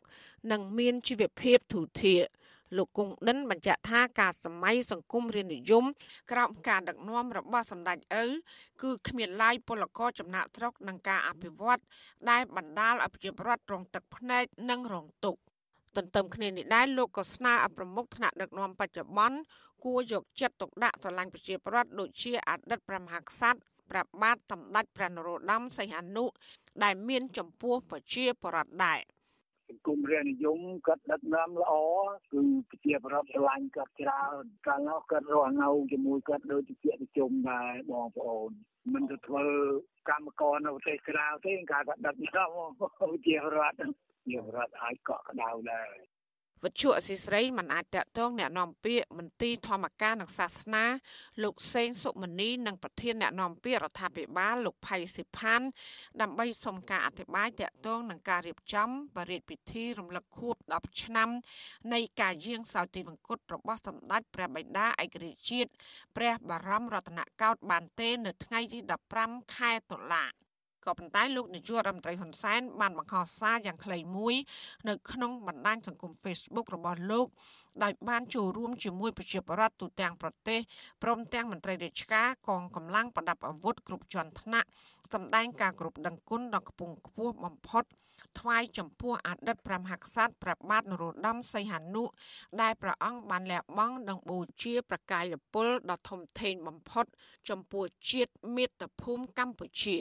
[0.50, 2.22] និងមានជីវភាពធូរធារ
[2.76, 5.84] លោកគង់ដិនបញ្ជាក់ថាការសម័យសង្គមរាជនិយម
[6.30, 8.24] ក្រោមការដឹកនាំរបស់សម្ដេចឪ
[8.82, 11.82] គឺគ្មានឡាយពលករចំណាក់ស្រុកនឹងការអភិវឌ្ឍ
[12.30, 15.40] ដែលបណ្ដាលឲ្យប្រជាពលរដ្ឋរងទឹកភ្នែកនិងរងទុក្ខ
[15.96, 19.38] ទន្ទឹមគ្នានេះដែរលោកក៏ស្នើឲ្យប្រមុខថ្នាក់ដឹកនាំបច្ចុប្បន្ន
[19.84, 23.60] គួរយកចិត្តទុកដាក់ស្រឡាញ់ប្រជាពលរដ្ឋដូចជាអតីតព្រះមហាក្សត្រ
[23.90, 26.24] ព្រះបាទសម្ដេចព្រះនរោត្តមសីហនុ
[26.82, 29.02] ដែលមានចំពោះប្រជាពលរដ្ឋដែរស
[29.72, 31.74] ង្គមរាជនិយមគាត់ដឹកនាំល្អ
[32.32, 38.50] គឺប្រជាប្រដ្ឋឆ្លាញ់គាត់ច្រើនកាលនោះគាត់រស់នៅជាមួយគាត់ដូចជាប្រជុំដែរបងប្អូន
[38.92, 39.46] មិនទៅធ្វើ
[40.08, 43.82] កម្មករនៅប្រទេសក្រៅទេការគាត់ដឹកនាំជារដ្ឋ
[44.26, 46.11] ជារដ្ឋអាចកក់ក្ដៅដែរ
[46.64, 50.84] វិទ្យុអសីស្រីមិនអាចតាក់ទងអ្នកណែនាំពាក្យមន្ទីរធម្មការនិងសាសនា
[51.42, 55.66] លោកសេងសុមនីនិងប្រធានអ្នកណែនាំពាក្យរដ្ឋាភិបាលលោកផៃសិផាន់
[56.20, 61.28] ដើម្បីសុំការអធិប្បាយតាក់ទងនឹងការរៀបចំបរិយាពិធីរំលឹកខួប10ឆ្នាំ
[61.92, 65.70] នៃការយាងសោយទីមង្គតរបស់សម្ដេចព្រះបិតាឯករាជ្យជាតិ
[66.16, 68.78] ព្រះបរមរតនកោដ្ឋបានទេ នៅថ្ងៃទី
[69.16, 70.24] 15ខែតុលា
[70.86, 74.34] ក៏ប៉ុន្តែលោកនាយករដ្ឋមន្ត្រីហ៊ុនសែនបានបង្ហោះសារយ៉ាងខ្លីមួយ
[74.88, 77.26] នៅក្នុងបណ្ដាញសង្គម Facebook របស់លោក
[77.82, 80.60] ដោយបានចូលរួមជាមួយប្រជាពលរដ្ឋទូទាំងប្រទេស
[81.02, 84.68] ព្រមទាំងមន្ត្រីរាជការកងកម្លាំងប្រដាប់អាវុធគ្រប់ជាន់ថ្នាក់
[85.12, 87.84] សម្ដែងការគោរពដឹងគុណដល់កំពង់ខ្ពស់បំផុត
[88.40, 92.04] ថ្វាយចំពោះអតីតព្រះមហាក្សត្រព្រះបាទនរោត្តមសីហនុ
[92.60, 97.06] ដែលព្រះអង្គបានលះបង់និងបូជាប្រកាយពលដ៏ធំធេងបំផុត
[97.48, 99.98] ចំពោះជាតិមាតុភូមិកម្ពុជា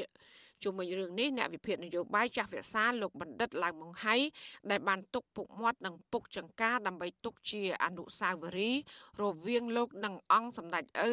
[0.64, 4.16] ជុំវិញរឿងនេះអ្នកវិភាគនយោបាយចាស់វិសាលោកបណ្ឌិតឡើងមង្ហៃ
[4.72, 8.82] ដែលបានទុកពុកមាត់និងពុកចង្ការដើម្បីទុកជាអនុស្សាវរីយ៍
[9.22, 11.12] រវាងលោកនិងអង្គសម្ដេចឪ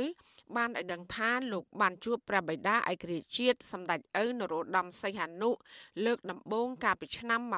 [0.56, 5.50] បានឲ្យដឹងថាលោកបានជួបព្រះបិតាឯករាជ្យជាតិសម្ដេចឪនរោត្តមសីហនុ
[6.04, 7.50] លើកដំបូងកាលពីឆ្នាំ1963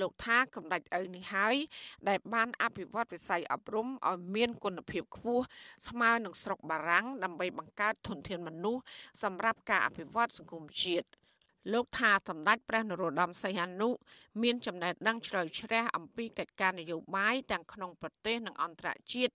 [0.00, 1.56] លោកថាកម្ដេចឪនេះហើយ
[2.08, 5.44] ដែលបានអភិវឌ្ឍវិស័យអប់រំឲ្យមានគុណភាពខ្ពស់
[5.88, 8.82] ស្មើនឹងស្រុកបារាំងដើម្បីបង្កើតធនធានមនុស្ស
[9.22, 11.08] សម្រាប់ការអភិវឌ្ឍសង្គមជាតិ
[11.72, 13.88] លោកថាសម្ដេចព្រះនរោត្តមសីហនុ
[14.42, 19.34] មានចំណេះដឹងជ្រៅជ្រះអំពីកិច្ចការនយោបាយទាំងក្នុងប្រទេសនិងអន្តរជាតិ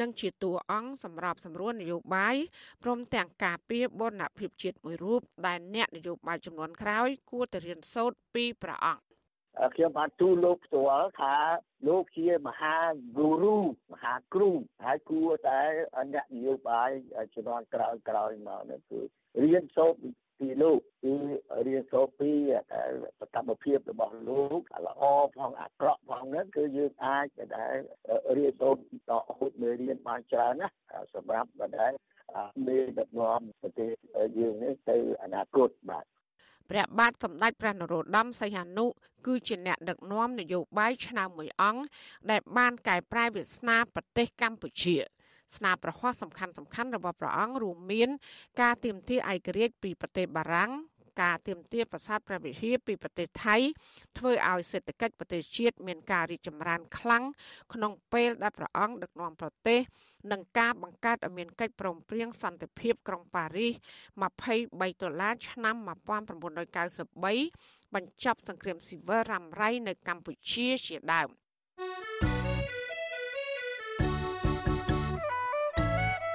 [0.00, 2.36] និងជាតួអង្គសម្រាប់សម្រួលនយោបាយ
[2.82, 9.11] ព្រមទាំងការពារបូរណភាពជាតិមួយរូបដែលអ្នកនយោបាយចំនួនក្រោយគួរតែរៀនសូត្រពីព្រះអង្គ
[9.74, 11.34] ខ្ញុំបានទូលលោកផ្ទាល់ថា
[11.88, 12.76] លោកជាមហា
[13.16, 13.58] គូរូ
[13.92, 14.50] មហាគ្រូ
[14.84, 15.60] ហើយគួរតែ
[16.12, 16.90] អ្នកនយោបាយ
[17.34, 19.00] ជំនាន់ក្រោយក្រោយមកនេះគឺ
[19.42, 19.98] រៀនសូត្រ
[20.38, 21.14] ពីលោកគឺ
[21.66, 22.32] រៀនសូត្រពី
[23.20, 25.02] សកម្មភាពរបស់លោកល្អ
[25.36, 27.26] ផងអាក្រក់ផងហ្នឹងគឺយើងអាច
[27.56, 27.74] ដែល
[28.36, 30.68] រៀនសូត្រតហូតមេរៀនបានច្រើនណា
[31.14, 31.92] សម្រាប់ដែល
[32.66, 33.90] មេដឹកនាំប្រទេស
[34.38, 36.04] យើងនេះទៅអនាគតបាទ
[36.70, 38.86] ព្រះបាទសម្ដេចព្រះនរោត្តមសីហនុ
[39.26, 41.82] គឺជាអ្នកដឹកនាំនយោបាយឆ្នើមមួយអង្គ
[42.30, 44.96] ដែលបានកែប្រែវាសនាប្រទេសកម្ពុជា
[45.56, 48.10] ស្នាប្រហ័សសំខាន់សំខាន់របស់ព្រះអង្គរួមមាន
[48.60, 50.70] ការទាមទារឯករាជ្យពីប្រទេសបារាំង
[51.20, 53.56] ការទាមទារប្រាសាទព្រះវិហារពីប្រទេសថៃ
[54.18, 57.24] ធ្វើឲ្យសេដ្ឋកិច្ចប្រទេសជាតិមានការរីកចម្រើនខ្លាំង
[57.74, 59.80] ក្នុងពេលដែលព្រះអង្គដឹកនាំប្រទេស
[60.32, 63.72] និងការបង្កើតឲ្យមានកិច្ចព្រមព្រៀងសន្តិភាពក្រុងប៉ារីស
[64.22, 71.28] 23ដុល្លារឆ្នាំ1993បញ្ចប់សង្គ្រាមស៊ីវិលរ៉ាំរ៉ៃនៅកម្ពុជាជាដើម។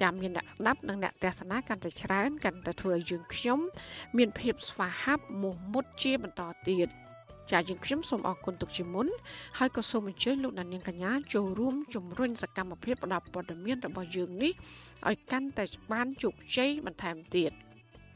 [0.00, 3.58] ចាំមានអ្នកស្ដាប់និងអ្នកទស្សនាកាន់តែច្រើនកាន់តែធ្វើឲ្យយើងខ្ញុំ
[4.16, 6.88] មានភាពស្វាហាប់មោះមុតជាបន្តទៀត
[7.50, 9.06] ចាយើងខ្ញុំសូមអរគុណទុកជាមុន
[9.58, 14.52] ហើយក៏សូមអញ្ជើញលោកដានៀងកញ្ញាចូលរួមជំរុញសកម្មភាពផ្តល់ព័ត៌មានរបស់យើងនេះ
[15.08, 17.52] ឲ្យកាន់តែបានជោគជ័យបន្ថែមទៀត។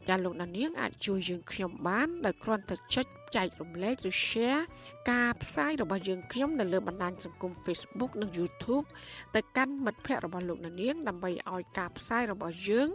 [0.09, 3.07] ចាលោកណានៀងអាចជួយយើងខ្ញុំបានដោយគ្រាន់តែចុច
[3.37, 4.63] ចែករំលែកឬ share
[5.11, 8.87] ការផ្សាយរបស់យើងខ្ញុំនៅលើបណ្ដាញសង្គម Facebook និង YouTube
[9.35, 12.89] ទៅកាន់មិត្តភ័ក្តិរបស់លោកណានៀងដើម្បីឲ្យការផ្សាយរបស់យើង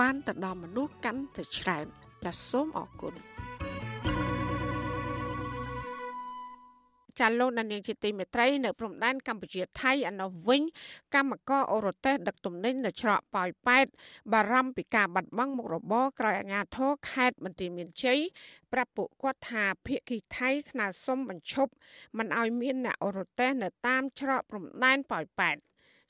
[0.00, 1.86] បានទៅដល់មនុស្សកាន់តែច្រើន
[2.24, 3.14] ចាសសូមអរគុណ
[7.20, 10.62] ចាលោកដានៀងជាទីមេត្រីនៅព្រំដែនកម្ពុជាថៃឯនោះវិញ
[11.14, 13.86] កម្មករអូរ៉ូតេសដឹកទំនិញនៅច្រកប៉ោយប៉ែត
[14.32, 18.18] បារម្ភពីការបាត់បង់មុខរបរក្រោយអាជ្ញាធរខេត្តបន្ទាយមានជ័យ
[18.72, 21.72] ប្រាប់ពួកគាត់ថាភៀកគីថៃស្នើសុំបញ្ឈប់
[22.16, 25.56] មិនឲ្យមានអ្នកអូរ៉ូតេសនៅតាមច្រកព្រំដែនប៉ោយប៉ែត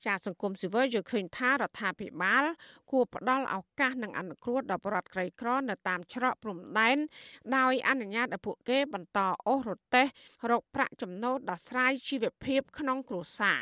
[0.07, 2.45] ចាសង្គមស៊ីវិលយល់ឃើញថារដ្ឋាភិបាល
[2.91, 6.97] គួរផ្ដល់ឱកាសនិងអនុគ្រោះដល់ប្រជាក្រីក្រនៅតាមច្រកព្រំដែន
[7.57, 10.07] ដោយអនុញ្ញាតឲ្យពួកគេបន្តអូសរទេះ
[10.51, 13.61] រកប្រាក់ចំណូលដោះស្រាយជីវភាពក្នុងគ្រួសារ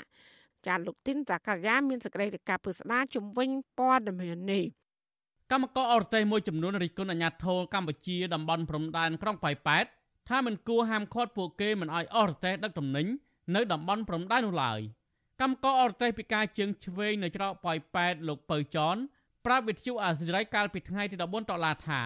[0.66, 4.64] ចាលោកទីនតាកាយាមានសេចក្តីរាយការណ៍ពឹស្ដាជំវិញព័ត៌មាននេះ
[5.52, 9.84] កម្មករអរទេសមួយចំនួនរិះគន់អាញាធរកម្ពុជាតំបន់ព្រំដែនក្រុងប៉ោយប៉ែត
[10.28, 13.06] ថាមិនគួរហាមឃាត់ពួកគេមិនឲ្យអរទេសដឹកទំនិញ
[13.54, 14.80] នៅតំបន់ព្រំដែននោះឡើយ។
[15.40, 18.96] កម្មករអរទេសពីការជើងឆ្វេងនៅច្រកប៉ោយប៉ែតលោកពៅចន
[19.46, 22.00] ប្រាប់វិទ្យុអាស៊ីសេរីកាលពីថ្ងៃទី14តុលាថា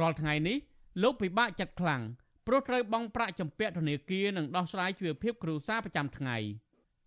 [0.00, 0.56] រាល់ថ្ងៃនេះ
[1.02, 2.02] លោកពិបាកចិត្តខ្លាំង
[2.46, 6.36] ព្រោះត្រូវបង់ប្រាក់ចម្ពាក់ធនាគារនិងដោះស្រាយជីវភាពគ្រួសារប្រចាំថ្ងៃ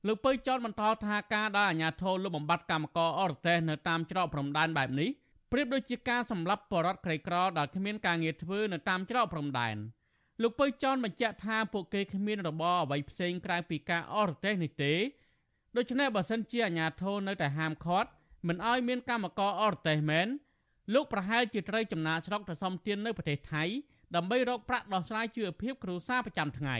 [0.07, 5.09] លោកពៅចនបន្តថាការដែលអាជ្ញាធរលុបបំបាត់កម្មករអរទេសនៅតាមច្រកព្រំដែនបែបនេះ
[5.51, 9.75] ប្រៀបដូចជាការសម្លាប់បរិវត្តក្រីក្រដែលគ្មានការងារធ្វើនៅតាមច្រកព្រំដែន
[10.41, 14.93] លោកពៅចនបញ្ជាក់ថាពួកគេគ្មានរបរអ្វីផ្សេងក្រៅពីការអរទេសនេះទេ
[15.77, 18.09] ដូច្នេះបើសិនជាអាជ្ញាធរនៅតែហាមឃាត់
[18.47, 20.27] មិនឲ្យមានកម្មករអរទេសមែន
[20.93, 23.63] លោកប្រហែលជាត្រូវចំណាកស្រុកទៅសំទាននៅប្រទេសថៃ
[24.15, 26.77] ដើម្បីរកប្រាក់ដោះស្រាយជីវភាពគ្រួសារប្រចាំថ្ងៃ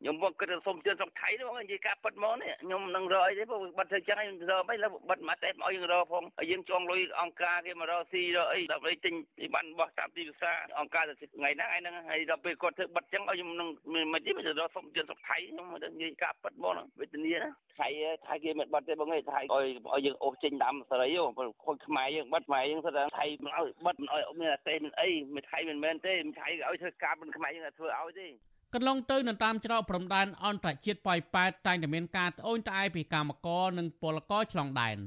[0.00, 13.68] ខ្ញុំមកគិតថាសុំជឿនស្រុកថៃទេបងនិយាយការប៉ັດមកនេះខ្ញុំនឹងរកអីទេព្រោះបាត់ធ្វើចឹងខ្ញុំរកមិនឡើបាត់មកតែមកយើងរកផងហើយយើងចងលុយអង្គការគេមករកស៊ីរកអីដើម្បីទិញពីបានបោះតាមទីផ្សារអង្គការទៅថ្ងៃហ្នឹងឯហ្នឹងហើយដល់ពេលគាត់ធ្វើបាត់ចឹងឲ្យខ្ញុំនឹង
[14.12, 17.88] មិនទេមិនរកសុំជឿនស្រុកថៃខ្ញុំមកនិយាយការប៉ັດមកវេទនាណាថៃ
[18.26, 28.28] ថៃគេមិនបាត់ទេបងឯងថៃឲ្យឲ្យយើងអូសចេញតាមសេរីព្រោះខូចខ្មែរយើងបាត់ខ្មែរយើងស្ថាថៃមិនឲ្យបាត់មិនឲ្យមានអាសេមិនអីមិនថៃមិនមែនទេថៃឲ្យធ្វើការមិនខ្មែរយើងធ្វើឲ្យទេ
[28.74, 34.98] កន្លងទៅនៅតាមច្រកព្រំដែនអន្តរជាតិប៉ោយប៉ែតតែងតែមានការត្អូញត្អែពីកម្មករនិងពលករឆ្លងដែន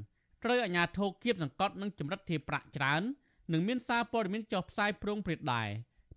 [0.43, 3.01] ត្រូវអាជ្ញាធរគៀបសង្កត់និងចម្រិតធាប្រាក់ច្រើន
[3.53, 5.69] និងមានសារព័ត៌មានចុះផ្សាយប្រងព្រឹត្តដែរ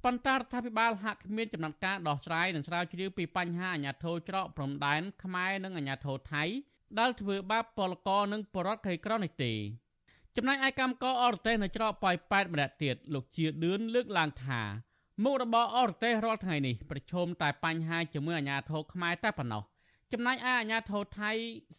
[0.05, 6.45] ប៉ុន្តែរដ្ឋាភិបាលហាក់គ្មានចំណាត់ការដោះស្រាយនិងស្រាវជ្រាវពីបញ្ហាអាញាធរច្រកព្រំដែនខ្មែរនិងអាញាធរថៃ
[6.99, 9.53] ដែលធ្វើបាបពលករនិងបរតក្រីក្រនេះទេ
[10.37, 14.63] ចំណែកឯកម្មករអរទេសនៅច្រកប៉ោយប៉ែតម្នាក់ទៀតលោកជាឌឿនលើកឡើងថា
[15.23, 19.63] មុខរបរអរទេសរាល់ថ្ងៃនេះប្រឈមតែបញ្ហាជាមួយអាញាធរខ្មែរតែប៉ុណ្ណោះ
[20.13, 21.31] ចំណែកឯអាញាធរថៃ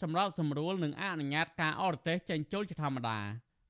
[0.02, 3.20] សម្របសម្រួលនឹងអនុញ្ញាតការអរទេសចេញចូលជាធម្មតា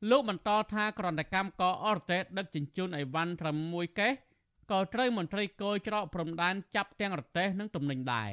[0.09, 4.11] លោកបន្តថាក្រន្តកម្មកអរទេសដឹកជញ្ជូនអីវ៉ាន់ត្រឹមមួយកេះ
[4.72, 8.32] ក៏ត្រូវមន្ត្រីគយច្រកព្រំដែនចាប់ទាំងរទេសនិងទំនិញដែរ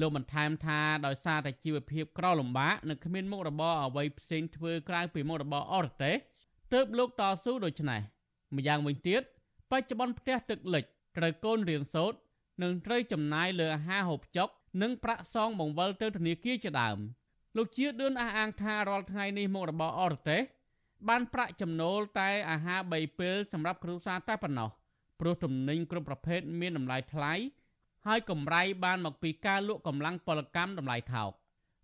[0.00, 6.16] លោកបន្ថែមថាដោយសារតែជីវភាពក្រលំបាកនិងគ្មានមុខរបរអ្វីផ្សេងធ្វើក្រៅពីមុខរបរអរទេស
[6.72, 8.00] ទើបលោកតស៊ូដូច្នេះ
[8.56, 9.22] ម្យ៉ាងវិញទៀត
[9.70, 10.84] បច្ចុប្បន្នផ្ទះទឹកលិច
[11.16, 12.18] ត្រូវកូនរៀនសូត្រ
[12.62, 14.48] និងត្រូវចំណាយលើអាហារហូបចុក
[14.82, 16.98] និងប្រាក់សងបង្វិលទៅធនាគារជាដើម
[17.56, 20.42] លោកជាឌឿនអះអាងថារាល់ថ្ងៃនេះមុខរបរអរទេស
[21.08, 24.70] បានប្រាក់ចំណូលតែអាហារ3ពេលសម្រាប់គ្រួសារតែប៉ុណ្ណោះ
[25.20, 27.32] ព្រោះទំនិញគ្រប់ប្រភេទមានតម្លៃថ្លៃ
[28.06, 31.30] ហើយកម្រៃបានមកពីការលក់កម្លាំងពលកម្មតម្លៃថោក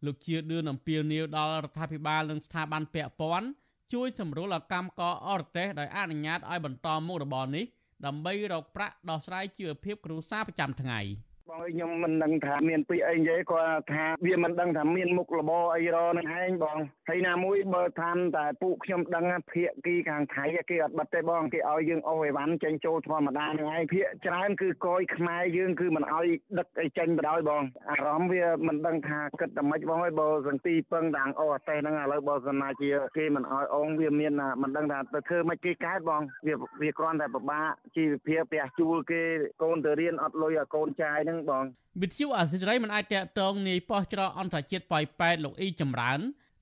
[0.04, 3.48] លោកជាឌឿនអំពាវនាវដល់រដ្ឋាភិបាលនិងស្ថាប័នពាក់ព័ន្ធ
[3.92, 7.64] ជួយសម្រួលឲ្យកម្មករអរទេសដោយអនុញ្ញាតឲ្យបន្តមុខរបរនេះ
[8.06, 11.00] ដើម្បីរកប្រាក់ដោះស្រាយជីវភាពគ្រួសារប្រចាំថ្ងៃ។
[11.54, 16.78] បងអើយខ្ញុំមិនដឹងថាមានពីអីនិយាយគាត់ថាវាមិនដឹងថាមានមុខរបរអីរនឹងឯងបង
[17.08, 26.26] ហើយណាមួយបើតាមតែពួកខ្ញុំដឹងភាកគីខាងថៃគេអត់បិទទេបងគេឲ្យយើងអូសអីវ៉ាន់ចេញចូលធម្មតានឹងឯងភាកច្រើនគឺកយខ្មែរយើងគឺមិនឲ្យ
[26.58, 34.32] ដឹកអីចេញបដ ாய் បងអារម្មណ៍វាមិនដឹងថាគិតតែម៉េចបងអើយបើសន្ទីពឹងតាំងអូអតេះហ្នឹងឥឡូវបើសិនណាជាគេមិនឲ្យអងវាមាន
[34.62, 39.22] មិនដឹងថាទៅធ្វើម៉េចគេកើតបងវាវាគ្រាន់តែពិបាកជីវភាពផ្ទះជួលគេ
[39.62, 41.64] កូនទៅរៀនអត់លុយឲ្យកូនចាយហ្នឹងបង
[42.02, 46.20] វិទ្យុអាស៊ីសេរីមិនអាចតកតងនាយប៉ោះច្រកអន្តរជាតិប៉ោយប៉ែតលោកអ៊ីចម្រើន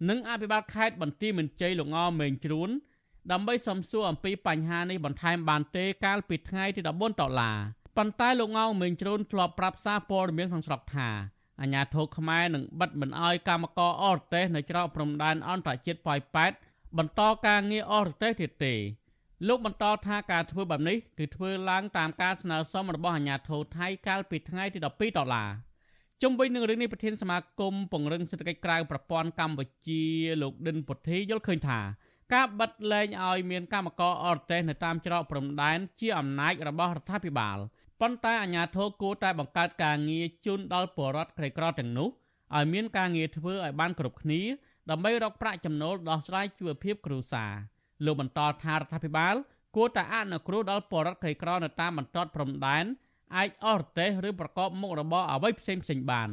[0.09, 2.71] និងអភិបាលខេត្តបន្ទាយមានជ័យលោកងមេងជ្រួន
[3.33, 7.59] ដើម្បីសំសួរអំពីបញ្ហានេះបន្ថែមបានទេកាលពីថ្ងៃទី14ដុល្លារ
[7.97, 11.09] ប៉ុន្តែលោកងមេងជ្រួនធ្លាប់ប្រាប់សារព័ត៌មានក្នុងស្រុកថា
[11.61, 16.53] អាញាធរខ្មែរនឹងបិទមិនអោយកម្មករអរទេសនៅច្រកព្រំដែនអន្តរជាតិប៉ោយប៉ែត
[16.99, 18.75] បន្តការងារអរទេសទៀតទេ
[19.49, 24.87] លោកបន្តថាការធ្វើបែបនេះគឺធ្វើឡើងតាមការស្នើសុំរបស់អាជ្ញាធរថៃកាលពីថ្ងៃទី12
[25.19, 25.51] ដុល្លារ
[26.23, 30.03] ជុំវិញនឹងរឿងនេះប្រធានសមាគមពង្រឹងសេដ្ឋកិច្ចក្រៅប្រព័ន្ធកម្ពុជា
[30.43, 31.81] លោកដិនពុទ្ធីយល់ឃើញថា
[32.35, 37.59] ការបិទលែងឲ្យមានកម្មករអរទេសនៅតាមច្រកព្រំដែនជាអំណាចរបស់រដ្ឋាភិបាល
[38.01, 42.09] ប៉ុន្តែអាជ្ញាធរគួរតែបង្កើតការងារជូនដល់ពលរដ្ឋក្រីក្រទាំងនោះ
[42.57, 44.41] ឲ្យមានការងារធ្វើឲ្យបានគ្រប់គ្នា
[44.91, 47.53] ដើម្បីរកប្រាក់ចំណូលដោះស្រាយជីវភាពគ្រួសារ
[48.05, 49.35] លោកបន្តថារដ្ឋាភិបាល
[49.77, 52.85] គួរតែអនុគ្រោះដល់ពលរដ្ឋក្រីក្រនៅតាមបន្ទាត់ព្រំដែន
[53.37, 56.29] អាចអស់រទេសឬប្រកបមុខរបរអ្វីផ្សេងផ្សេងបាន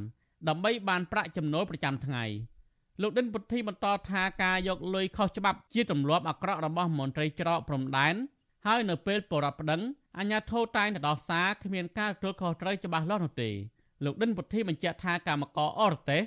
[0.47, 2.23] ដើម្បីបានប្រាក់ចំណូលប្រចាំថ្ងៃ
[3.01, 8.15] លោកដិនពុទ្ធីបន្តថាការយកលុយខុសច្បាប់ជាទម្លាប់អាក្រក់របស់មន្ត្រីច្រកព្រំដែន
[8.65, 9.81] ហើយនៅពេលបរដ្ឋប្តឹង
[10.17, 13.49] អាជ្ញាធរតែងតែដោះសារគ្មានការទទួលខុសត្រូវច្បាស់លាស់នោះទេ
[14.03, 16.21] លោកដិនពុទ្ធីបញ្ជាក់ថាកម្មករអរទេស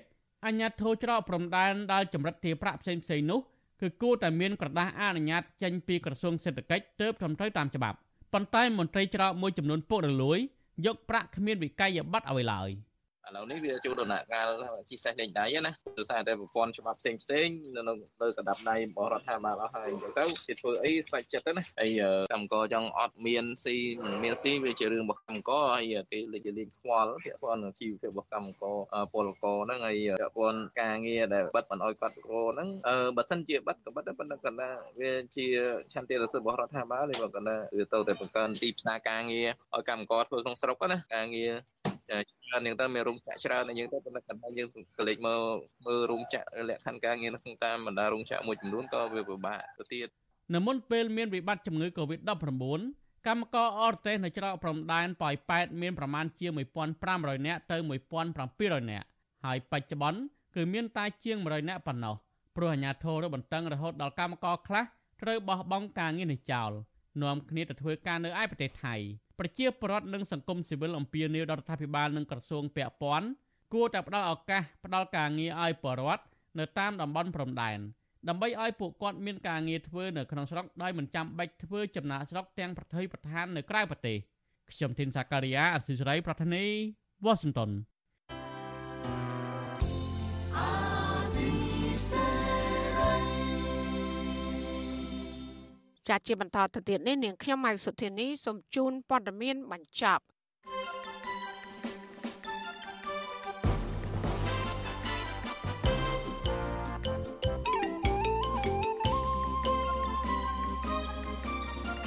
[0.45, 3.40] អាជ្ញាធរច្រកព្រំដែនដែលចម្រិតទារប្រាក់ផ្សេងផ្សេងនោះ
[3.83, 7.97] គឺគួរតែមានក្រដាស់អនុញ្ញាតចេញពីក្រសួងសេដ្ឋកិច្ចទើបត្រឹមត្រូវតាមច្បាប់
[8.33, 10.39] ប៉ុន្តែមន្ត្រីច្រកមួយចំនួនពុករលួយ
[10.87, 12.70] យកប្រាក់គ្មានវិក័យប័ត្រអ្វីឡើយ។
[13.27, 14.49] ឥឡូវនេះវាចូលដំណាក់កាល
[14.91, 22.01] ជីសេះលេងដៃណាដោយសារតែប្រព័ន្ធច្បាប់ផ្សេងផ្សេងនៅនៅកណ្ដាប់ដៃរបស់រដ្ឋាភិបាលអស់ហើយអញ្ចឹងទៅគេធ្វើអីស្វែងចិត្តទៅណាហើយ
[22.33, 28.77] កម្មករចង់អត់មានស៊ីមិនមានស៊ីវាជារឿងរបស់កម្មករហើយគេលេចលេងខ្វល់ពាក់ព័ន្ធនឹងជីវភាពរបស់កម្មករ
[29.12, 34.70] ពលករហ្នឹងហើយពាក់ព័ន្ធការងារដែលបិទមិនអោយគាត់ករហ្នឹងអឺបើសិនជាបិទក៏បិទដែរប៉ុន្តែកណ្ដា
[35.01, 35.47] វាជា
[35.93, 41.53] ឆន្ទៈរសឹករបស់រដ្ឋាភិបាលទេបើកណ្ដាវាទៅតែបង្កើនទីផ្សារការងារឲ្យកម្មករធ្វើក្នុងស្រុកណាការងារ
[42.21, 45.41] ច្រើនយ៉ាងទៅមានរោងចក្រច្រើនយ៉ាងទៅប៉ុន្តែកណ្ដាលយើងក៏លេចមើល
[45.87, 50.09] មើលរោងចក្រលក្ខខណ្ឌការងារក្នុងតាមបណ្ដារោងចក្រមួយចំនួនក៏វាពិបាកទៅទៀត
[50.55, 52.81] នៅមុនពេលមានវិបត្តិជំងឺ Covid-19
[53.27, 56.53] កម្មករអរទេសនៅច្រកព្រំដែនប៉ោយប៉ែតមានប្រមាណជាង
[56.99, 57.77] 1500នាក់ទៅ
[58.33, 59.07] 1700នាក់
[59.45, 60.21] ហើយបច្ចុប្បន្ន
[60.55, 62.15] គឺមានតែជាង100នាក់ប៉ុណ្ណោះ
[62.57, 64.85] ព្រោះអាជ្ញាធររបន្តឹងរហូតដល់កម្មករខ្លះ
[65.23, 66.71] ត្រូវបោះបង់ការងារនេះចោល
[67.23, 68.95] នាំគ្នាទៅធ្វើការនៅឯប្រទេសថៃ
[69.45, 73.28] ប្រជាពលរដ្ឋនិងសង្គមស៊ីវិលអំពាវនាវដល់រដ្ឋាភិបាលនិងក្រសួងពាក់ព័ន្ធ
[73.72, 76.22] គួរតែផ្ដល់ឱកាសផ្ដល់ការងារឲ្យប្រជាពលរដ្ឋ
[76.59, 77.78] នៅតាមតំបន់ព្រំដែន
[78.28, 84.16] ដើម្បីឲ្យពួកគាត់មានការងារធ្វើនៅក្នុងស្រុកដោយមិនចាំបាច់ធ្វើចំណាកស្រុកទាំងប្រទេសប្រធាននៅក្រៅប្រទេស
[84.70, 86.64] ខ្ញុំធីនសាការីយ៉ាអសិរ័យប្រធានី
[87.24, 87.70] វ៉ាស៊ីនតោន
[96.09, 100.23] ចាជាបន្តទៅទៀតនេះនាងខ្ញុំម៉ៃសុធានីសូមជូនព័ត៌មានបញ្ចប់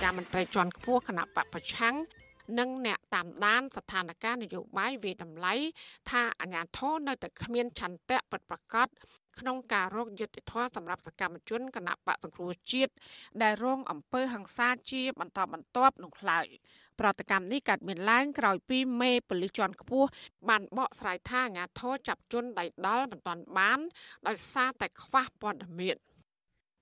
[0.04, 1.96] ការមន្ត្រីជាន់ខ្ពស់គណៈបពប្រឆាំង
[2.60, 5.54] និងអ្នកតាមដានស្ថានភាពនយោបាយវិតម្លៃ
[6.10, 8.88] ថាអាញាធរនៅតែគ្មានឆន្ទៈពិតប្រាកដ
[9.40, 12.94] ក្នុងការរកយុត្តិធម៌សម្រាប់សកម្មជនគណៈបកសង្គ្រោះជាតិ
[13.44, 16.48] ដែលរងអំពើហិង្សាជាបន្តបន្ទាប់នោះឡើយ
[17.00, 20.08] ប្រតិកម្មនេះកើតមានឡើងក្រោយពីមេប៉ូលីសជាន់ខ្ពស់
[20.50, 23.80] បានបកស្រាយថាអាញាធរចាប់ជនដៃដល់មិនទាន់បាន
[24.28, 25.98] ដោយសារតែខ្វះព័ត៌មាន។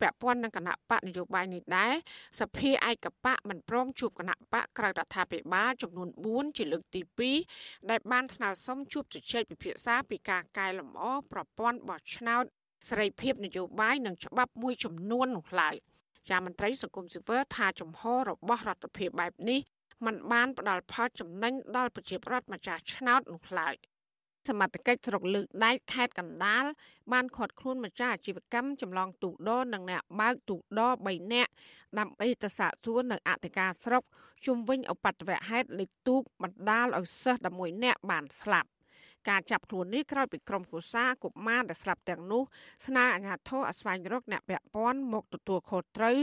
[0.03, 1.93] ពាក់ព័ន្ធនឹងគណៈបកនយោបាយនេះដែរ
[2.39, 7.01] សភាឯកបកមិនព្រមជួបគណៈបកក្រៅរដ្ឋាភិបាលចំនួន4ជាលើកទី
[7.45, 12.43] 2ដែលបានស្នើសុំជួបជជែកពិភាក្សាពីការកែលម្អប្រព័ន្ធបោះឆ្នោត
[12.89, 15.75] សេរីភាពនយោបាយនិងច្បាប់មួយចំនួននោះឡើយ
[16.29, 19.59] ជាមន្ត្រីសង្គមស៊ីវិលថាចំហរបស់រដ្ឋាភិបាលបែបនេះ
[20.05, 23.75] มันបានផ្ដល់ផលចំណេញដល់ប្រជាពលរដ្ឋម្ចាស់ឆ្នោតនោះឡើយ។
[24.47, 26.65] សមត្ថកិច្ចស្រុកលើកដែកខេត្តកណ្ដាល
[27.11, 31.51] បានឃាត់ខ្លួនម្ចាស់អាជីវកម្មចម្លងទូកដរនិងអ្នកបើកទូកដរ3នាក់
[31.99, 34.03] ដើម្បីទៅសាកសួរនៅអធិការស្រុក
[34.45, 38.69] ជុំវិញឧបទ្ទវហេតុលេខទូកបណ្ដាលឲ្យសិស្ស11នាក់បានស្លាប់
[39.29, 42.43] ការចាប់ខ្លួននេះក្រោយពីក្រុមគូសាកុមារដែលស្លាប់ទាំងនោះ
[42.87, 46.17] ស្នើអាជ្ញាធរឲ្យស្វែងរកអ្នកពាក់ព័ន្ធមកទទួលខុសត្រូវ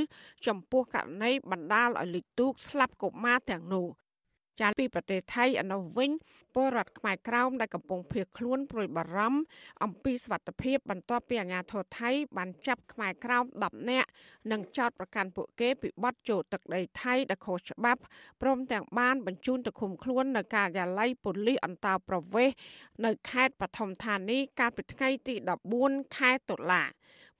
[0.46, 3.86] ចំពោះករណីបណ្ដាលឲ្យលេខទូកស្លាប់កុមារទាំងនោះ
[4.60, 6.10] ចាពីប្រទេសថៃអនុវិញ
[6.54, 9.40] ពលរដ្ឋខ្មែរក្រោមដែលកំពុងភៀសខ្លួនព្រួយបារម្ភ
[9.84, 14.08] អំពីសុវត្ថិភាពបន្ទាប់ពីអាជ្ញាធរថៃបានចាប់ខ្មែរក្រោម10នាក់
[14.50, 18.00] និងចោទប្រកាន់ពួកគេពីបទចូលទឹកដីថៃដែលខុសច្បាប់
[18.42, 22.56] ព្រមទាំងបានបញ្ជូនទៅឃុំខ្លួននៅការិយាល័យប៉ូលីសអន្តោប្រវេសន៍
[23.04, 25.34] នៅខេត្តបឋមធានីកាលពីថ្ងៃទី
[25.76, 26.82] 14ខែតុលា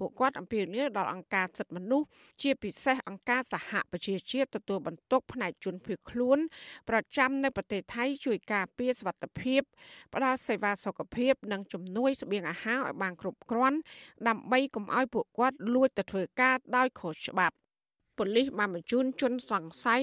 [0.00, 2.06] ពួកគាត់អំពាវនាវដល់អង្គការសិទ្ធិមនុស្ស
[2.42, 6.38] ជាពិសេសអង្គការសហប្រជាជាតិទទួលបន្ទុកផ្នែកជនភៀសខ្លួន
[6.88, 9.60] ប្រចាំនៅប្រទេសថៃជួយការពារសុវត្ថិភាព
[10.14, 13.78] ផ្ដល់សេវាសុខភាពនិងជំនួយស្បៀងអាហារឲ្យបានគ្រប់គ្រាន់
[14.28, 17.56] ដើម្បីកុំឲ្យពួកគាត់លួចទៅធ្វើការដោយខុសច្បាប់
[18.20, 20.00] ប៉ូលីសបានបញ្ជូនជនសង្ស័យ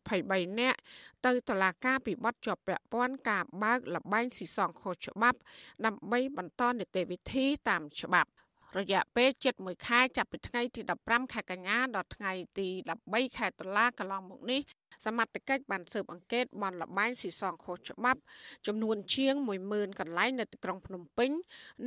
[0.00, 0.78] 123នាក់
[1.26, 5.38] ទៅតុលាការពីបទជាប់ពាក់ព័ន្ធការបើកលបែងស៊ីសងខុសច្បាប់
[5.86, 8.30] ដើម្បីបន្តនីតិវិធីតាមច្បាប់
[8.78, 12.68] រយៈពេលជិត1ខែចាប់ពីថ្ងៃទី15ខែកញ្ញាដល់ថ្ងៃទី
[13.02, 14.60] 13ខែតុលាកន្លងមកនេះ
[15.06, 18.20] សមត្ថកិច្ចបានស៊ើបអង្កេតបនលបែងស៊ីសងខុសច្បាប់
[18.66, 19.34] ចំនួនជាង
[19.68, 21.30] 10000កន្លែងនៅទីក្រុងភ្នំពេញ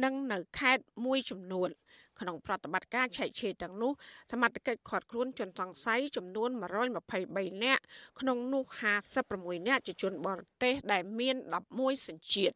[0.03, 1.69] និងនៅខេត្តមួយចំនួន
[2.19, 3.91] ក្នុងប្រតិបត្តិការឆែកឆេរទាំងនោះ
[4.31, 6.49] សមត្ថកិច្ចឃាត់ខ្លួនជនសង្ស័យចំនួន
[7.05, 7.83] 123នាក់
[8.19, 8.63] ក្នុងនោះ
[9.15, 11.35] 56នាក់ជាជនបរទេសដែលមាន
[11.71, 12.55] 11សញ្ជាតិ